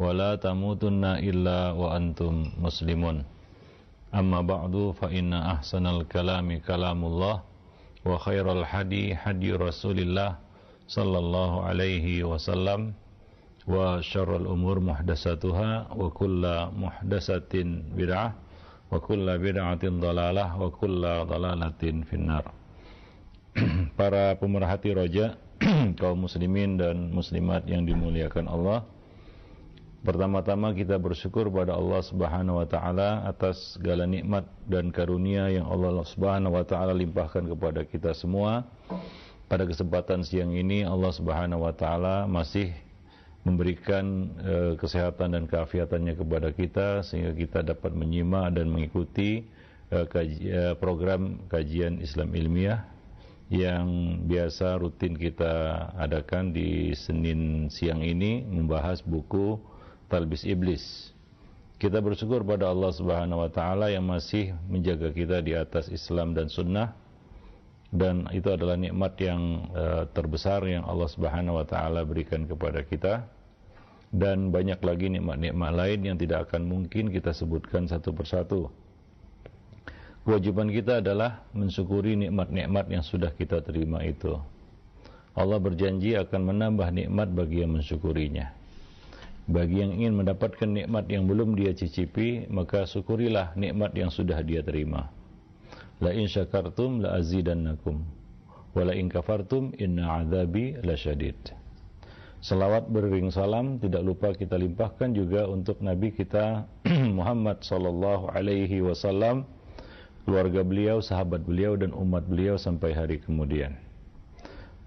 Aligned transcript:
ولا 0.00 0.36
تموتن 0.36 1.04
إلا 1.24 1.72
وأنتم 1.72 2.60
مسلمون 2.60 3.16
أما 4.14 4.40
بعد 4.40 4.74
فإن 5.00 5.32
أحسن 5.34 5.84
الكلام 5.86 6.48
كلام 6.60 7.00
الله 7.04 7.36
وخير 8.04 8.46
الحدي 8.52 9.16
حدي 9.16 9.50
رسول 9.56 9.98
الله 9.98 10.30
صلى 10.88 11.18
الله 11.18 11.52
عليه 11.62 12.06
وسلم 12.24 12.80
وشر 13.66 14.30
الأمور 14.36 14.76
محدثاتها 14.80 15.70
وكل 15.96 16.42
محدثة 16.78 17.54
بدعة 17.98 18.28
وكل 18.92 19.26
بدعة 19.38 19.82
ضلالة 19.84 20.46
وكل 20.62 21.02
ضلالة 21.26 21.82
في 22.06 22.14
النار 22.14 22.44
para 23.98 24.36
pemerhati 24.36 24.92
roja 24.92 25.40
kaum 26.00 26.28
muslimin 26.28 26.76
dan 26.76 27.08
muslimat 27.10 27.64
yang 27.64 27.88
dimuliakan 27.88 28.46
Allah 28.46 28.84
Pertama-tama 30.01 30.73
kita 30.73 30.97
bersyukur 30.97 31.53
pada 31.53 31.77
Allah 31.77 32.01
Subhanahu 32.01 32.57
wa 32.57 32.65
taala 32.65 33.21
atas 33.21 33.77
segala 33.77 34.09
nikmat 34.09 34.49
dan 34.65 34.89
karunia 34.89 35.45
yang 35.53 35.69
Allah 35.69 36.01
Subhanahu 36.01 36.57
wa 36.57 36.65
taala 36.65 36.89
limpahkan 36.89 37.45
kepada 37.45 37.85
kita 37.85 38.17
semua. 38.17 38.65
Pada 39.45 39.61
kesempatan 39.69 40.25
siang 40.25 40.57
ini 40.57 40.81
Allah 40.81 41.13
Subhanahu 41.13 41.69
wa 41.69 41.73
taala 41.77 42.25
masih 42.25 42.73
memberikan 43.45 44.33
e, 44.41 44.55
kesehatan 44.81 45.37
dan 45.37 45.45
keafiatannya 45.45 46.17
kepada 46.17 46.49
kita 46.49 47.05
sehingga 47.05 47.37
kita 47.37 47.59
dapat 47.61 47.93
menyimak 47.93 48.57
dan 48.57 48.73
mengikuti 48.73 49.45
e, 49.93 49.97
kaji, 50.09 50.37
e, 50.49 50.61
program 50.81 51.45
kajian 51.45 52.01
Islam 52.01 52.33
ilmiah 52.33 52.89
yang 53.53 54.17
biasa 54.25 54.81
rutin 54.81 55.13
kita 55.13 55.93
adakan 55.93 56.57
di 56.57 56.97
Senin 56.97 57.69
siang 57.69 58.01
ini 58.01 58.41
membahas 58.49 59.05
buku 59.05 59.69
talbis 60.11 60.43
iblis. 60.43 61.15
Kita 61.79 62.03
bersyukur 62.03 62.43
pada 62.43 62.67
Allah 62.67 62.91
Subhanahu 62.91 63.47
wa 63.47 63.49
taala 63.49 63.87
yang 63.87 64.03
masih 64.03 64.51
menjaga 64.67 65.09
kita 65.15 65.39
di 65.39 65.55
atas 65.55 65.87
Islam 65.87 66.35
dan 66.35 66.51
sunnah 66.51 66.93
dan 67.89 68.27
itu 68.35 68.47
adalah 68.51 68.75
nikmat 68.75 69.15
yang 69.17 69.71
uh, 69.71 70.03
terbesar 70.11 70.63
yang 70.67 70.83
Allah 70.85 71.09
Subhanahu 71.09 71.63
wa 71.63 71.65
taala 71.65 72.03
berikan 72.05 72.45
kepada 72.45 72.83
kita 72.85 73.25
dan 74.11 74.51
banyak 74.51 74.77
lagi 74.83 75.07
nikmat-nikmat 75.09 75.71
lain 75.71 75.99
yang 76.03 76.17
tidak 76.19 76.51
akan 76.51 76.67
mungkin 76.67 77.09
kita 77.09 77.31
sebutkan 77.31 77.87
satu 77.87 78.11
persatu. 78.11 78.61
Kewajiban 80.21 80.69
kita 80.69 81.01
adalah 81.01 81.41
mensyukuri 81.57 82.13
nikmat-nikmat 82.13 82.93
yang 82.93 83.01
sudah 83.01 83.33
kita 83.33 83.65
terima 83.65 84.05
itu. 84.05 84.37
Allah 85.33 85.57
berjanji 85.57 86.13
akan 86.13 86.53
menambah 86.53 86.93
nikmat 86.93 87.33
bagi 87.33 87.65
yang 87.65 87.73
mensyukurinya. 87.73 88.60
Bagi 89.51 89.83
yang 89.83 89.91
ingin 89.91 90.15
mendapatkan 90.15 90.63
nikmat 90.63 91.11
yang 91.11 91.27
belum 91.27 91.59
dia 91.59 91.75
cicipi, 91.75 92.47
maka 92.47 92.87
syukurilah 92.87 93.51
nikmat 93.59 93.91
yang 93.99 94.07
sudah 94.07 94.39
dia 94.47 94.63
terima. 94.63 95.11
La 95.99 96.15
in 96.15 96.31
syakartum 96.31 97.03
la 97.03 97.19
azidannakum. 97.19 97.99
Wa 98.71 98.87
la 98.87 98.95
in 98.95 99.11
kafartum 99.11 99.75
inna 99.75 100.23
azabi 100.23 100.79
lasyadid. 100.79 101.35
Salawat 102.39 102.87
beriring 102.95 103.27
salam 103.27 103.75
tidak 103.75 104.01
lupa 104.07 104.31
kita 104.31 104.55
limpahkan 104.55 105.11
juga 105.11 105.43
untuk 105.51 105.83
Nabi 105.83 106.15
kita 106.15 106.63
Muhammad 107.19 107.59
sallallahu 107.59 108.31
alaihi 108.31 108.79
wasallam, 108.79 109.43
keluarga 110.23 110.63
beliau, 110.63 111.03
sahabat 111.03 111.43
beliau 111.43 111.75
dan 111.75 111.91
umat 111.91 112.23
beliau 112.23 112.55
sampai 112.55 112.95
hari 112.95 113.19
kemudian. 113.19 113.75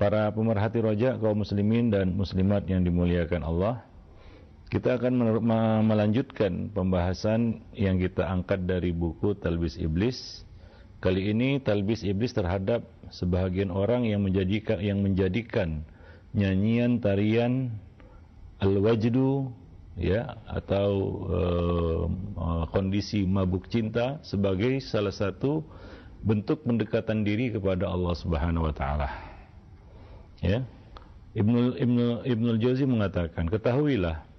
Para 0.01 0.33
pemerhati 0.33 0.81
roja 0.81 1.21
kaum 1.21 1.45
muslimin 1.45 1.93
dan 1.93 2.17
muslimat 2.17 2.65
yang 2.67 2.83
dimuliakan 2.83 3.45
Allah, 3.47 3.85
kita 4.75 4.99
akan 4.99 5.39
melanjutkan 5.87 6.67
pembahasan 6.75 7.63
yang 7.79 7.95
kita 8.03 8.27
angkat 8.27 8.67
dari 8.67 8.91
buku 8.91 9.39
Talbis 9.39 9.79
Iblis. 9.79 10.43
Kali 10.99 11.31
ini 11.31 11.63
Talbis 11.63 12.03
Iblis 12.03 12.35
terhadap 12.35 12.83
sebahagian 13.15 13.71
orang 13.71 14.03
yang 14.03 14.27
menjadikan 14.27 14.83
yang 14.83 14.99
menjadikan 14.99 15.87
nyanyian 16.35 16.99
tarian 16.99 17.71
al-wajdu 18.59 19.55
ya 19.95 20.43
atau 20.51 20.91
uh, 21.31 22.67
kondisi 22.75 23.23
mabuk 23.23 23.71
cinta 23.71 24.19
sebagai 24.27 24.83
salah 24.83 25.15
satu 25.15 25.63
bentuk 26.27 26.67
pendekatan 26.67 27.23
diri 27.23 27.55
kepada 27.55 27.87
Allah 27.87 28.19
Subhanahu 28.19 28.67
wa 28.67 28.75
taala. 28.75 29.07
Ya. 30.43 30.67
Ibnu 31.39 31.79
Ibnu 31.79 32.27
Ibnu 32.27 32.51
Jauzi 32.59 32.91
mengatakan, 32.91 33.47
ketahuilah 33.47 34.34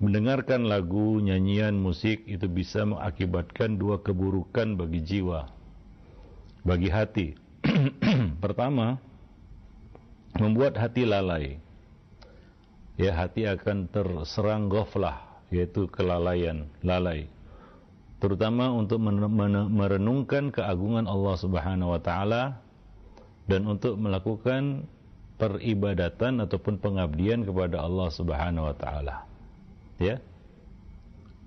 mendengarkan 0.00 0.64
lagu, 0.64 1.20
nyanyian, 1.20 1.76
musik 1.76 2.24
itu 2.24 2.48
bisa 2.48 2.88
mengakibatkan 2.88 3.76
dua 3.76 4.00
keburukan 4.00 4.80
bagi 4.80 5.04
jiwa, 5.04 5.52
bagi 6.64 6.88
hati. 6.88 7.36
Pertama, 8.44 8.96
membuat 10.40 10.80
hati 10.80 11.04
lalai. 11.04 11.60
Ya, 12.96 13.12
hati 13.12 13.44
akan 13.44 13.92
terserang 13.92 14.72
goflah, 14.72 15.20
yaitu 15.52 15.84
kelalaian, 15.92 16.64
lalai. 16.80 17.28
Terutama 18.20 18.72
untuk 18.72 19.00
merenungkan 19.00 20.52
keagungan 20.52 21.08
Allah 21.08 21.36
Subhanahu 21.40 21.96
wa 21.96 22.00
taala 22.00 22.60
dan 23.48 23.64
untuk 23.64 23.96
melakukan 23.96 24.84
peribadatan 25.40 26.44
ataupun 26.44 26.84
pengabdian 26.84 27.48
kepada 27.48 27.80
Allah 27.80 28.12
Subhanahu 28.12 28.68
wa 28.68 28.76
taala 28.76 29.29
ya. 30.00 30.18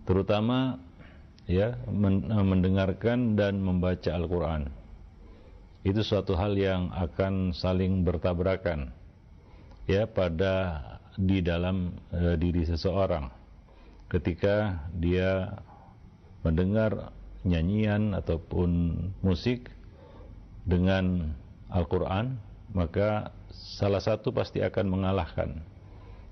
Terutama 0.05 0.77
ya 1.49 1.75
mendengarkan 1.89 3.35
dan 3.35 3.59
membaca 3.59 4.13
Al-Qur'an. 4.13 4.71
Itu 5.83 5.99
suatu 5.99 6.39
hal 6.39 6.55
yang 6.55 6.95
akan 6.95 7.51
saling 7.51 8.07
bertabrakan 8.07 8.95
ya 9.83 10.07
pada 10.07 10.79
di 11.19 11.43
dalam 11.43 11.99
e, 12.07 12.39
diri 12.39 12.63
seseorang. 12.63 13.27
Ketika 14.07 14.87
dia 14.95 15.59
mendengar 16.45 17.11
nyanyian 17.43 18.15
ataupun 18.15 18.95
musik 19.19 19.67
dengan 20.63 21.35
Al-Qur'an 21.67 22.39
maka 22.71 23.35
salah 23.51 23.99
satu 23.99 24.31
pasti 24.31 24.63
akan 24.63 24.87
mengalahkan. 24.87 25.59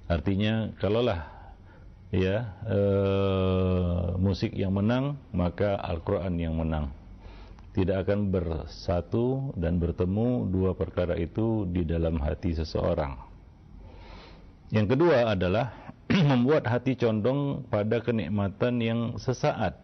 Artinya 0.08 0.72
kalaulah 0.80 1.41
ya 2.12 2.52
e, 2.68 2.80
musik 4.20 4.52
yang 4.52 4.76
menang 4.76 5.16
maka 5.32 5.80
Al-Quran 5.80 6.36
yang 6.38 6.60
menang. 6.60 6.92
Tidak 7.72 8.04
akan 8.04 8.36
bersatu 8.36 9.56
dan 9.56 9.80
bertemu 9.80 10.52
dua 10.52 10.76
perkara 10.76 11.16
itu 11.16 11.64
di 11.72 11.88
dalam 11.88 12.20
hati 12.20 12.52
seseorang. 12.52 13.16
Yang 14.76 14.88
kedua 14.96 15.32
adalah 15.32 15.72
membuat 16.36 16.68
hati 16.68 17.00
condong 17.00 17.64
pada 17.72 18.04
kenikmatan 18.04 18.84
yang 18.84 19.02
sesaat. 19.16 19.80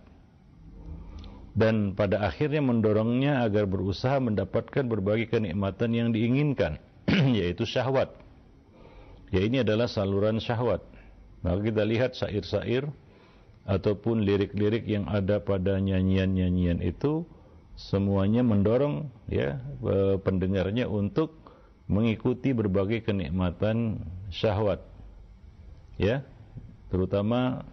Dan 1.57 1.95
pada 1.95 2.27
akhirnya 2.27 2.59
mendorongnya 2.61 3.41
agar 3.41 3.65
berusaha 3.65 4.19
mendapatkan 4.19 4.83
berbagai 4.85 5.31
kenikmatan 5.31 5.89
yang 5.95 6.09
diinginkan 6.11 6.83
yaitu 7.39 7.63
syahwat. 7.63 8.11
Ya 9.31 9.47
ini 9.47 9.63
adalah 9.63 9.87
saluran 9.87 10.43
syahwat 10.43 10.96
maka 11.47 11.63
kita 11.63 11.83
lihat 11.87 12.11
syair-syair 12.19 12.91
ataupun 13.63 14.27
lirik-lirik 14.27 14.83
yang 14.83 15.07
ada 15.07 15.39
pada 15.39 15.79
nyanyian-nyanyian 15.79 16.83
itu 16.83 17.23
semuanya 17.79 18.43
mendorong 18.43 19.07
ya 19.31 19.59
pendengarnya 20.23 20.91
untuk 20.91 21.47
mengikuti 21.87 22.51
berbagai 22.51 23.07
kenikmatan 23.07 24.03
syahwat. 24.27 24.83
Ya, 25.95 26.21
terutama 26.91 27.63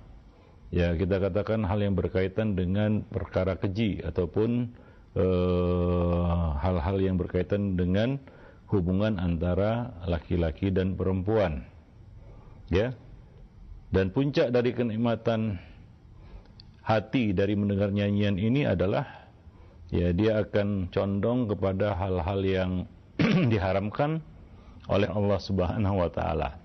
ya 0.70 0.94
kita 0.94 1.18
katakan 1.20 1.66
hal 1.66 1.82
yang 1.82 1.98
berkaitan 1.98 2.54
dengan 2.56 3.04
perkara 3.04 3.58
keji 3.58 4.00
ataupun 4.00 4.70
eh, 5.18 6.48
hal-hal 6.62 6.96
yang 7.02 7.18
berkaitan 7.18 7.74
dengan 7.74 8.22
hubungan 8.70 9.20
antara 9.20 9.92
laki-laki 10.08 10.72
dan 10.72 10.96
perempuan. 10.96 11.66
Ya, 12.72 12.96
Dan 13.94 14.10
puncak 14.10 14.50
dari 14.50 14.74
kenikmatan 14.74 15.54
hati 16.82 17.30
dari 17.30 17.54
mendengar 17.54 17.94
nyanyian 17.94 18.34
ini 18.34 18.66
adalah 18.66 19.06
ya 19.94 20.10
dia 20.10 20.42
akan 20.42 20.90
condong 20.90 21.46
kepada 21.46 21.94
hal-hal 21.94 22.40
yang 22.42 22.70
diharamkan 23.54 24.18
oleh 24.90 25.06
Allah 25.06 25.38
Subhanahu 25.38 25.96
wa 26.02 26.10
taala. 26.10 26.58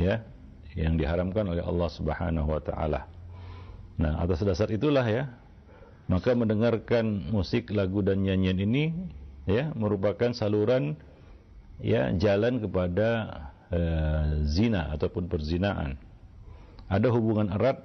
Ya, 0.00 0.24
yang 0.72 0.96
diharamkan 0.96 1.44
oleh 1.44 1.60
Allah 1.60 1.92
Subhanahu 1.92 2.48
wa 2.56 2.62
taala. 2.64 3.04
Nah, 4.00 4.16
atas 4.18 4.40
dasar 4.42 4.72
itulah 4.72 5.04
ya, 5.04 5.28
maka 6.08 6.32
mendengarkan 6.32 7.30
musik, 7.30 7.68
lagu 7.68 8.00
dan 8.00 8.24
nyanyian 8.24 8.58
ini 8.64 8.96
ya 9.44 9.70
merupakan 9.76 10.32
saluran 10.32 10.96
ya 11.84 12.10
jalan 12.16 12.64
kepada 12.64 13.08
uh, 13.68 14.40
zina 14.48 14.88
ataupun 14.96 15.28
perzinaan. 15.28 16.00
Ada 16.88 17.08
hubungan 17.10 17.48
erat 17.52 17.80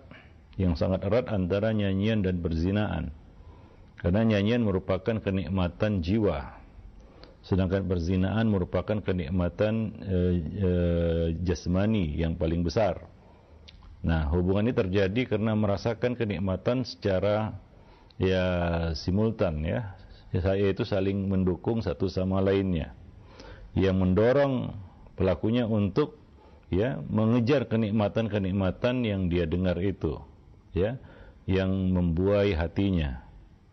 yang 0.60 0.76
sangat 0.76 1.08
erat 1.08 1.32
antara 1.32 1.72
nyanyian 1.72 2.20
dan 2.20 2.44
perzinaan. 2.44 3.16
Karena 4.00 4.24
nyanyian 4.28 4.64
merupakan 4.64 5.20
kenikmatan 5.20 6.04
jiwa. 6.04 6.60
Sedangkan 7.40 7.88
perzinaan 7.88 8.52
merupakan 8.52 9.00
kenikmatan 9.00 9.96
e, 10.04 10.18
e, 10.60 10.72
jasmani 11.44 12.20
yang 12.20 12.36
paling 12.36 12.64
besar. 12.64 13.08
Nah, 14.04 14.28
hubungan 14.32 14.72
ini 14.72 14.76
terjadi 14.76 15.36
karena 15.36 15.56
merasakan 15.56 16.16
kenikmatan 16.16 16.84
secara 16.88 17.56
ya 18.20 18.46
simultan 18.96 19.64
ya. 19.64 19.96
Saya 20.30 20.70
itu 20.70 20.84
saling 20.84 21.28
mendukung 21.28 21.80
satu 21.80 22.12
sama 22.12 22.40
lainnya. 22.44 22.94
Yang 23.76 23.96
mendorong 23.98 24.54
pelakunya 25.16 25.68
untuk 25.68 26.19
ya 26.70 27.02
mengejar 27.10 27.66
kenikmatan-kenikmatan 27.66 29.06
yang 29.06 29.28
dia 29.28 29.46
dengar 29.50 29.78
itu. 29.82 30.22
Ya 30.74 31.02
yang 31.50 31.70
membuai 31.94 32.54
hatinya. 32.54 33.26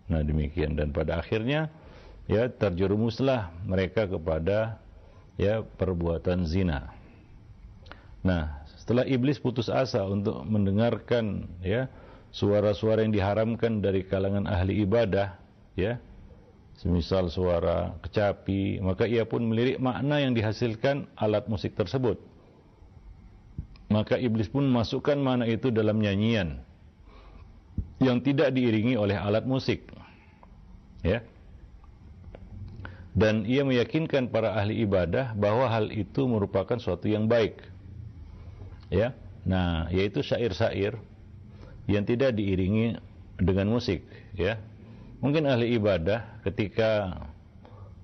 Nah 0.08 0.24
demikian. 0.24 0.80
Dan 0.80 0.96
pada 0.96 1.20
akhirnya 1.20 1.68
ya 2.24 2.48
terjerumuslah 2.48 3.52
mereka 3.68 4.08
kepada 4.08 4.80
ya 5.36 5.60
perbuatan 5.60 6.48
zina. 6.48 6.92
Nah 8.24 8.64
setelah 8.80 9.04
iblis 9.04 9.36
putus 9.42 9.68
asa 9.68 10.06
untuk 10.08 10.46
mendengarkan 10.48 11.46
ya 11.60 11.90
suara-suara 12.30 13.04
yang 13.04 13.10
diharamkan 13.10 13.84
dari 13.84 14.06
kalangan 14.06 14.46
ahli 14.46 14.86
ibadah 14.86 15.36
ya 15.74 15.98
semisal 16.76 17.32
suara 17.32 17.96
kecapi 18.04 18.78
maka 18.84 19.08
ia 19.08 19.24
pun 19.24 19.42
melirik 19.48 19.80
makna 19.80 20.20
yang 20.20 20.36
dihasilkan 20.36 21.08
alat 21.16 21.48
musik 21.48 21.72
tersebut 21.72 22.20
maka 23.86 24.18
iblis 24.18 24.50
pun 24.50 24.66
masukkan 24.66 25.16
mana 25.18 25.46
itu 25.46 25.70
dalam 25.70 26.02
nyanyian 26.02 26.62
yang 28.02 28.20
tidak 28.20 28.52
diiringi 28.52 28.98
oleh 28.98 29.16
alat 29.16 29.46
musik. 29.48 29.88
Ya. 31.00 31.24
Dan 33.16 33.48
ia 33.48 33.64
meyakinkan 33.64 34.28
para 34.28 34.52
ahli 34.52 34.84
ibadah 34.84 35.32
bahwa 35.32 35.72
hal 35.72 35.88
itu 35.88 36.28
merupakan 36.28 36.76
suatu 36.76 37.08
yang 37.08 37.24
baik. 37.24 37.64
Ya. 38.92 39.16
Nah, 39.46 39.88
yaitu 39.94 40.20
syair-syair 40.20 40.98
yang 41.86 42.02
tidak 42.02 42.34
diiringi 42.34 42.98
dengan 43.38 43.70
musik, 43.70 44.02
ya. 44.34 44.58
Mungkin 45.22 45.46
ahli 45.46 45.78
ibadah 45.78 46.42
ketika 46.42 47.14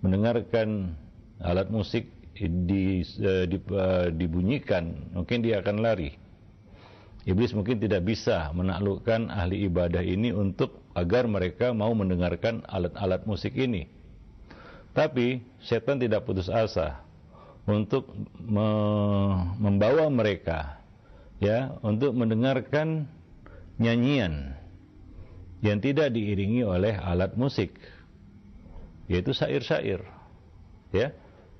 mendengarkan 0.00 0.94
alat 1.42 1.68
musik 1.68 2.08
di, 2.36 3.04
uh, 3.22 3.44
di, 3.44 3.56
uh, 3.72 4.08
dibunyikan, 4.12 5.12
mungkin 5.12 5.44
dia 5.44 5.60
akan 5.60 5.80
lari. 5.80 6.16
Iblis 7.22 7.54
mungkin 7.54 7.78
tidak 7.78 8.02
bisa 8.02 8.50
menaklukkan 8.50 9.30
ahli 9.30 9.70
ibadah 9.70 10.02
ini 10.02 10.34
untuk 10.34 10.82
agar 10.98 11.30
mereka 11.30 11.70
mau 11.70 11.94
mendengarkan 11.94 12.66
alat-alat 12.66 13.22
musik 13.30 13.54
ini. 13.54 13.86
Tapi 14.90 15.40
setan 15.62 16.02
tidak 16.02 16.26
putus 16.26 16.50
asa 16.50 17.00
untuk 17.62 18.10
me 18.42 18.68
membawa 19.56 20.10
mereka 20.10 20.82
ya 21.38 21.78
untuk 21.86 22.10
mendengarkan 22.18 23.06
nyanyian 23.78 24.58
yang 25.62 25.78
tidak 25.78 26.10
diiringi 26.10 26.66
oleh 26.66 26.98
alat 26.98 27.38
musik 27.38 27.78
yaitu 29.06 29.30
syair-syair 29.30 30.02
ya 30.90 31.14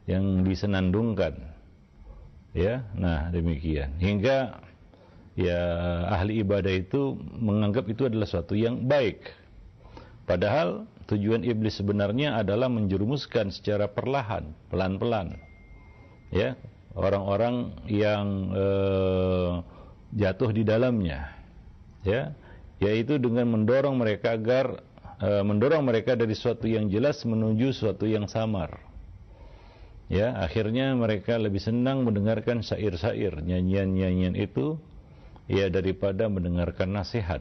yang 0.07 0.43
disenandungkan. 0.43 1.39
Ya, 2.53 2.85
nah 2.93 3.33
demikian. 3.33 3.97
Hingga 3.97 4.61
ya 5.33 5.61
ahli 6.13 6.45
ibadah 6.45 6.73
itu 6.85 7.17
menganggap 7.41 7.89
itu 7.89 8.05
adalah 8.11 8.29
suatu 8.29 8.53
yang 8.53 8.85
baik. 8.85 9.33
Padahal 10.29 10.85
tujuan 11.09 11.43
iblis 11.43 11.81
sebenarnya 11.81 12.37
adalah 12.37 12.69
menjerumuskan 12.69 13.49
secara 13.49 13.89
perlahan, 13.89 14.53
pelan-pelan. 14.69 15.41
Ya, 16.29 16.57
orang-orang 16.93 17.73
yang 17.89 18.53
eh, 18.53 19.53
jatuh 20.13 20.53
di 20.53 20.63
dalamnya. 20.65 21.33
Ya, 22.05 22.37
yaitu 22.83 23.17
dengan 23.17 23.49
mendorong 23.49 23.97
mereka 23.97 24.37
agar 24.37 24.85
eh, 25.25 25.41
mendorong 25.41 25.89
mereka 25.89 26.19
dari 26.19 26.37
suatu 26.37 26.69
yang 26.69 26.93
jelas 26.93 27.25
menuju 27.25 27.73
suatu 27.73 28.05
yang 28.05 28.29
samar 28.29 28.92
ya 30.13 30.37
akhirnya 30.37 30.93
mereka 30.93 31.41
lebih 31.41 31.65
senang 31.65 32.05
mendengarkan 32.05 32.61
syair-syair 32.61 33.41
nyanyian-nyanyian 33.41 34.37
itu 34.37 34.77
ya 35.49 35.73
daripada 35.73 36.29
mendengarkan 36.29 36.93
nasihat. 36.93 37.41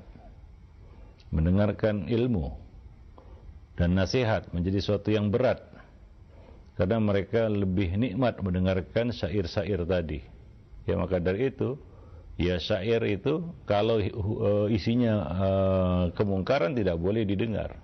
Mendengarkan 1.31 2.07
ilmu 2.11 2.51
dan 3.75 3.95
nasihat 3.95 4.47
menjadi 4.55 4.79
suatu 4.83 5.11
yang 5.11 5.31
berat. 5.31 5.63
Karena 6.79 6.97
mereka 6.97 7.51
lebih 7.51 7.93
nikmat 7.99 8.39
mendengarkan 8.39 9.11
syair-syair 9.11 9.83
tadi. 9.83 10.23
Ya 10.87 10.95
maka 10.97 11.21
dari 11.21 11.51
itu 11.51 11.75
ya 12.39 12.57
syair 12.57 13.03
itu 13.05 13.43
kalau 13.69 13.99
uh, 14.01 14.67
isinya 14.71 15.13
uh, 15.29 16.03
kemungkaran 16.15 16.73
tidak 16.73 16.97
boleh 16.97 17.27
didengar. 17.27 17.79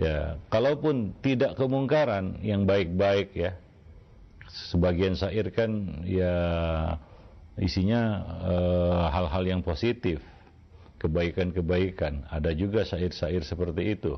Ya 0.00 0.40
kalaupun 0.48 1.12
tidak 1.20 1.60
kemungkaran 1.60 2.40
yang 2.40 2.64
baik-baik 2.64 3.36
ya 3.36 3.52
sebagian 4.52 5.16
syair 5.16 5.48
kan 5.48 6.04
ya 6.04 6.36
isinya 7.60 8.00
eh, 8.48 9.04
hal-hal 9.12 9.44
uh, 9.44 9.50
yang 9.56 9.60
positif, 9.64 10.20
kebaikan-kebaikan. 11.00 12.28
Ada 12.28 12.56
juga 12.56 12.84
syair-syair 12.84 13.44
seperti 13.44 13.96
itu. 13.96 14.16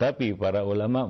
Tapi 0.00 0.32
para 0.32 0.64
ulama 0.64 1.04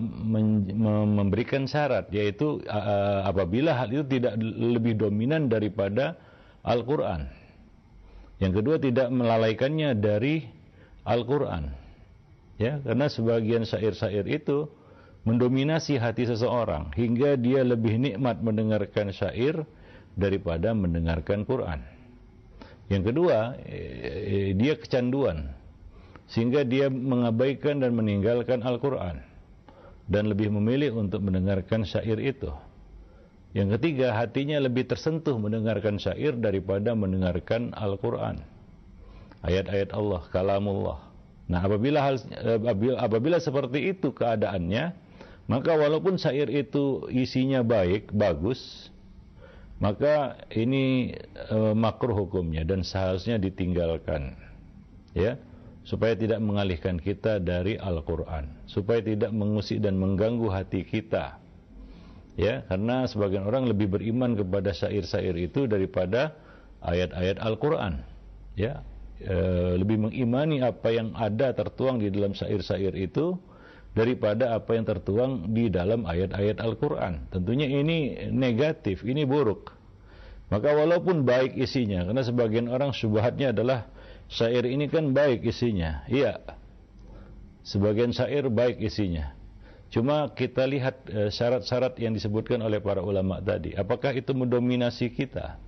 memberikan 1.06 1.62
syarat 1.62 2.11
yaitu 2.11 2.58
uh, 2.66 3.23
apabila 3.23 3.70
hal 3.78 3.87
itu 3.87 4.02
tidak 4.18 4.34
lebih 4.42 4.99
dominan 4.99 5.46
daripada 5.46 6.18
Al-Qur'an. 6.66 7.30
Yang 8.42 8.52
kedua 8.58 8.76
tidak 8.82 9.08
melalaikannya 9.14 9.94
dari 9.94 10.42
Al-Qur'an. 11.06 11.70
Ya, 12.58 12.82
karena 12.82 13.06
sebagian 13.06 13.62
syair-syair 13.62 14.26
itu 14.26 14.68
mendominasi 15.30 16.02
hati 16.02 16.26
seseorang 16.26 16.90
hingga 16.99 17.38
dia 17.38 17.62
lebih 17.62 18.02
nikmat 18.02 18.42
mendengarkan 18.42 19.14
syair 19.14 19.62
daripada 20.18 20.75
mendengarkan 20.75 21.46
Quran. 21.46 21.87
Yang 22.90 23.14
kedua, 23.14 23.54
eh, 23.62 24.50
dia 24.58 24.75
kecanduan 24.75 25.54
sehingga 26.26 26.66
dia 26.66 26.90
mengabaikan 26.90 27.78
dan 27.78 27.94
meninggalkan 27.94 28.66
Al-Quran 28.66 29.22
dan 30.10 30.26
lebih 30.26 30.50
memilih 30.50 30.99
untuk 30.99 31.22
mendengarkan 31.22 31.87
syair 31.87 32.18
itu. 32.18 32.50
Yang 33.54 33.78
ketiga, 33.78 34.14
hatinya 34.14 34.58
lebih 34.62 34.90
tersentuh 34.90 35.38
mendengarkan 35.38 36.02
syair 36.02 36.34
daripada 36.34 36.94
mendengarkan 36.94 37.70
Al-Quran. 37.75 38.42
Ayat-ayat 39.46 39.90
Allah, 39.94 40.22
kalamullah. 40.30 40.99
Nah, 41.50 41.66
apabila 41.66 41.99
hal, 41.99 42.16
apabila, 42.46 42.94
apabila 43.02 43.37
seperti 43.42 43.90
itu 43.90 44.14
keadaannya, 44.14 45.09
maka 45.50 45.75
walaupun 45.75 46.14
syair 46.14 46.47
itu 46.47 47.11
isinya 47.11 47.66
baik, 47.66 48.14
bagus, 48.14 48.87
maka 49.83 50.38
ini 50.54 51.19
e, 51.50 51.59
makruh 51.75 52.14
hukumnya 52.14 52.62
dan 52.62 52.87
seharusnya 52.87 53.35
ditinggalkan. 53.35 54.38
Ya, 55.11 55.42
supaya 55.83 56.14
tidak 56.14 56.38
mengalihkan 56.38 57.02
kita 57.02 57.42
dari 57.42 57.75
Al-Qur'an, 57.75 58.62
supaya 58.71 59.02
tidak 59.02 59.35
mengusik 59.35 59.83
dan 59.83 59.99
mengganggu 59.99 60.47
hati 60.54 60.87
kita. 60.87 61.42
Ya, 62.38 62.62
karena 62.71 63.11
sebagian 63.11 63.42
orang 63.42 63.66
lebih 63.66 63.90
beriman 63.90 64.38
kepada 64.38 64.71
syair-syair 64.71 65.35
itu 65.35 65.66
daripada 65.66 66.38
ayat-ayat 66.78 67.42
Al-Qur'an. 67.42 68.07
Ya, 68.54 68.87
e, 69.19 69.35
lebih 69.83 69.99
mengimani 69.99 70.62
apa 70.62 70.95
yang 70.95 71.11
ada 71.19 71.50
tertuang 71.59 71.99
di 71.99 72.07
dalam 72.14 72.38
syair-syair 72.38 72.95
itu 72.95 73.35
daripada 73.90 74.54
apa 74.54 74.78
yang 74.78 74.87
tertuang 74.87 75.50
di 75.50 75.66
dalam 75.66 76.06
ayat-ayat 76.06 76.62
Al-Quran. 76.62 77.26
Tentunya 77.35 77.66
ini 77.66 78.30
negatif, 78.30 79.02
ini 79.02 79.26
buruk. 79.26 79.75
Maka 80.50 80.75
walaupun 80.75 81.23
baik 81.23 81.54
isinya, 81.54 82.06
karena 82.06 82.23
sebagian 82.26 82.66
orang 82.70 82.90
syubhatnya 82.90 83.54
adalah 83.54 83.87
syair 84.26 84.66
ini 84.66 84.90
kan 84.90 85.14
baik 85.14 85.47
isinya. 85.47 86.06
Iya. 86.11 86.42
Sebagian 87.66 88.11
syair 88.11 88.50
baik 88.50 88.82
isinya. 88.82 89.35
Cuma 89.90 90.30
kita 90.30 90.66
lihat 90.70 91.06
eh, 91.11 91.30
syarat-syarat 91.35 91.99
yang 91.99 92.14
disebutkan 92.14 92.62
oleh 92.62 92.78
para 92.78 93.02
ulama 93.02 93.42
tadi. 93.42 93.75
Apakah 93.75 94.14
itu 94.14 94.30
mendominasi 94.30 95.11
kita? 95.11 95.59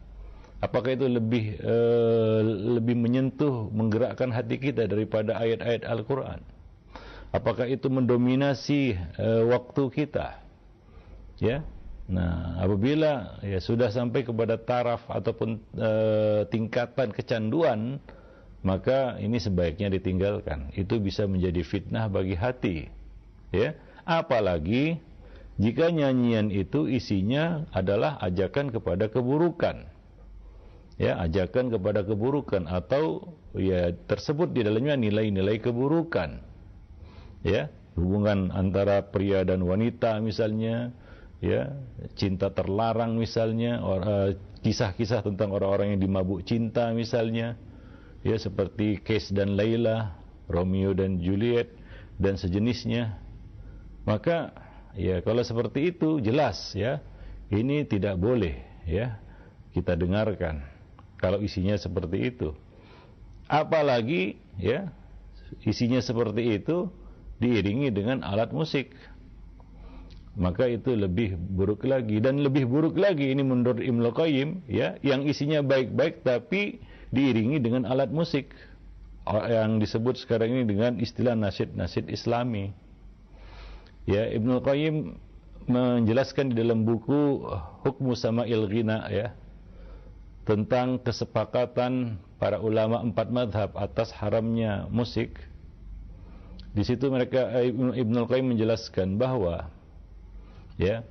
Apakah 0.62 0.94
itu 0.94 1.10
lebih 1.10 1.58
uh, 1.58 2.38
lebih 2.78 2.94
menyentuh, 2.94 3.66
menggerakkan 3.74 4.30
hati 4.30 4.62
kita 4.62 4.86
daripada 4.86 5.34
ayat-ayat 5.34 5.82
Al-Quran? 5.82 6.38
Apakah 7.32 7.64
itu 7.64 7.88
mendominasi 7.88 8.96
uh, 9.16 9.48
waktu 9.48 9.82
kita? 9.88 10.36
Ya, 11.40 11.64
Nah, 12.12 12.58
apabila 12.58 13.40
ya 13.46 13.62
sudah 13.62 13.88
sampai 13.88 14.26
kepada 14.26 14.58
taraf 14.58 15.06
ataupun 15.08 15.62
e, 15.72 15.90
tingkatan 16.50 17.14
kecanduan, 17.14 18.02
maka 18.60 19.16
ini 19.16 19.38
sebaiknya 19.40 19.88
ditinggalkan. 19.88 20.74
Itu 20.76 20.98
bisa 20.98 21.24
menjadi 21.30 21.64
fitnah 21.64 22.12
bagi 22.12 22.36
hati. 22.36 22.90
Ya, 23.48 23.78
apalagi 24.04 24.98
jika 25.56 25.88
nyanyian 25.88 26.52
itu 26.52 26.84
isinya 26.84 27.64
adalah 27.72 28.20
ajakan 28.20 28.68
kepada 28.74 29.08
keburukan. 29.08 29.88
Ya, 31.00 31.16
ajakan 31.16 31.72
kepada 31.72 32.04
keburukan 32.04 32.68
atau 32.68 33.32
ya 33.56 33.94
tersebut 34.04 34.52
di 34.52 34.68
dalamnya 34.68 35.00
nilai-nilai 35.00 35.64
keburukan. 35.64 36.51
Ya, 37.42 37.74
hubungan 37.98 38.54
antara 38.54 39.10
pria 39.10 39.42
dan 39.42 39.66
wanita 39.66 40.22
misalnya, 40.22 40.94
ya 41.42 41.74
cinta 42.14 42.54
terlarang 42.54 43.18
misalnya 43.18 43.82
eh, 43.82 44.28
kisah-kisah 44.62 45.26
tentang 45.26 45.50
orang-orang 45.50 45.98
yang 45.98 46.00
dimabuk 46.06 46.46
cinta 46.46 46.94
misalnya 46.94 47.58
ya 48.22 48.38
seperti 48.38 49.02
Case 49.02 49.34
dan 49.34 49.58
Layla 49.58 50.14
Romeo 50.46 50.94
dan 50.94 51.18
Juliet 51.18 51.74
dan 52.22 52.38
sejenisnya. 52.38 53.18
Maka 54.06 54.54
ya 54.94 55.18
kalau 55.26 55.42
seperti 55.42 55.90
itu 55.94 56.22
jelas 56.22 56.74
ya 56.78 57.02
ini 57.50 57.82
tidak 57.86 58.18
boleh 58.22 58.62
ya 58.86 59.18
kita 59.74 59.98
dengarkan 59.98 60.62
kalau 61.18 61.42
isinya 61.42 61.74
seperti 61.74 62.30
itu. 62.30 62.54
Apalagi 63.50 64.38
ya 64.62 64.94
isinya 65.66 65.98
seperti 65.98 66.62
itu 66.62 66.86
diiringi 67.42 67.90
dengan 67.90 68.22
alat 68.22 68.54
musik. 68.54 68.94
Maka 70.38 70.64
itu 70.70 70.96
lebih 70.96 71.36
buruk 71.36 71.84
lagi. 71.84 72.22
Dan 72.22 72.40
lebih 72.40 72.64
buruk 72.70 72.96
lagi 72.96 73.34
ini 73.34 73.44
menurut 73.44 73.82
Ibnu 73.82 74.14
Qayyim 74.14 74.64
ya 74.70 74.96
yang 75.04 75.26
isinya 75.26 75.60
baik-baik 75.60 76.24
tapi 76.24 76.80
diiringi 77.12 77.58
dengan 77.60 77.84
alat 77.84 78.08
musik. 78.14 78.54
Yang 79.28 79.90
disebut 79.90 80.14
sekarang 80.22 80.54
ini 80.56 80.64
dengan 80.64 80.96
istilah 80.96 81.36
nasid-nasid 81.36 82.08
Islami. 82.08 82.72
Ya 84.08 84.30
Ibnu 84.30 84.62
Qayyim 84.64 85.18
menjelaskan 85.68 86.54
di 86.54 86.54
dalam 86.58 86.82
buku 86.82 87.44
Hukmu 87.86 88.18
Sama'il 88.18 88.66
Ghina 88.66 89.06
ya 89.12 89.36
tentang 90.42 90.98
kesepakatan 90.98 92.18
para 92.42 92.58
ulama 92.58 92.98
empat 92.98 93.30
madhab 93.30 93.70
atas 93.78 94.10
haramnya 94.10 94.90
musik 94.90 95.38
di 96.72 96.82
situ 96.82 97.12
mereka 97.12 97.52
Ibnu 97.92 98.24
Qayyim 98.28 98.56
menjelaskan 98.56 99.20
bahwa 99.20 99.68
ya 100.80 101.04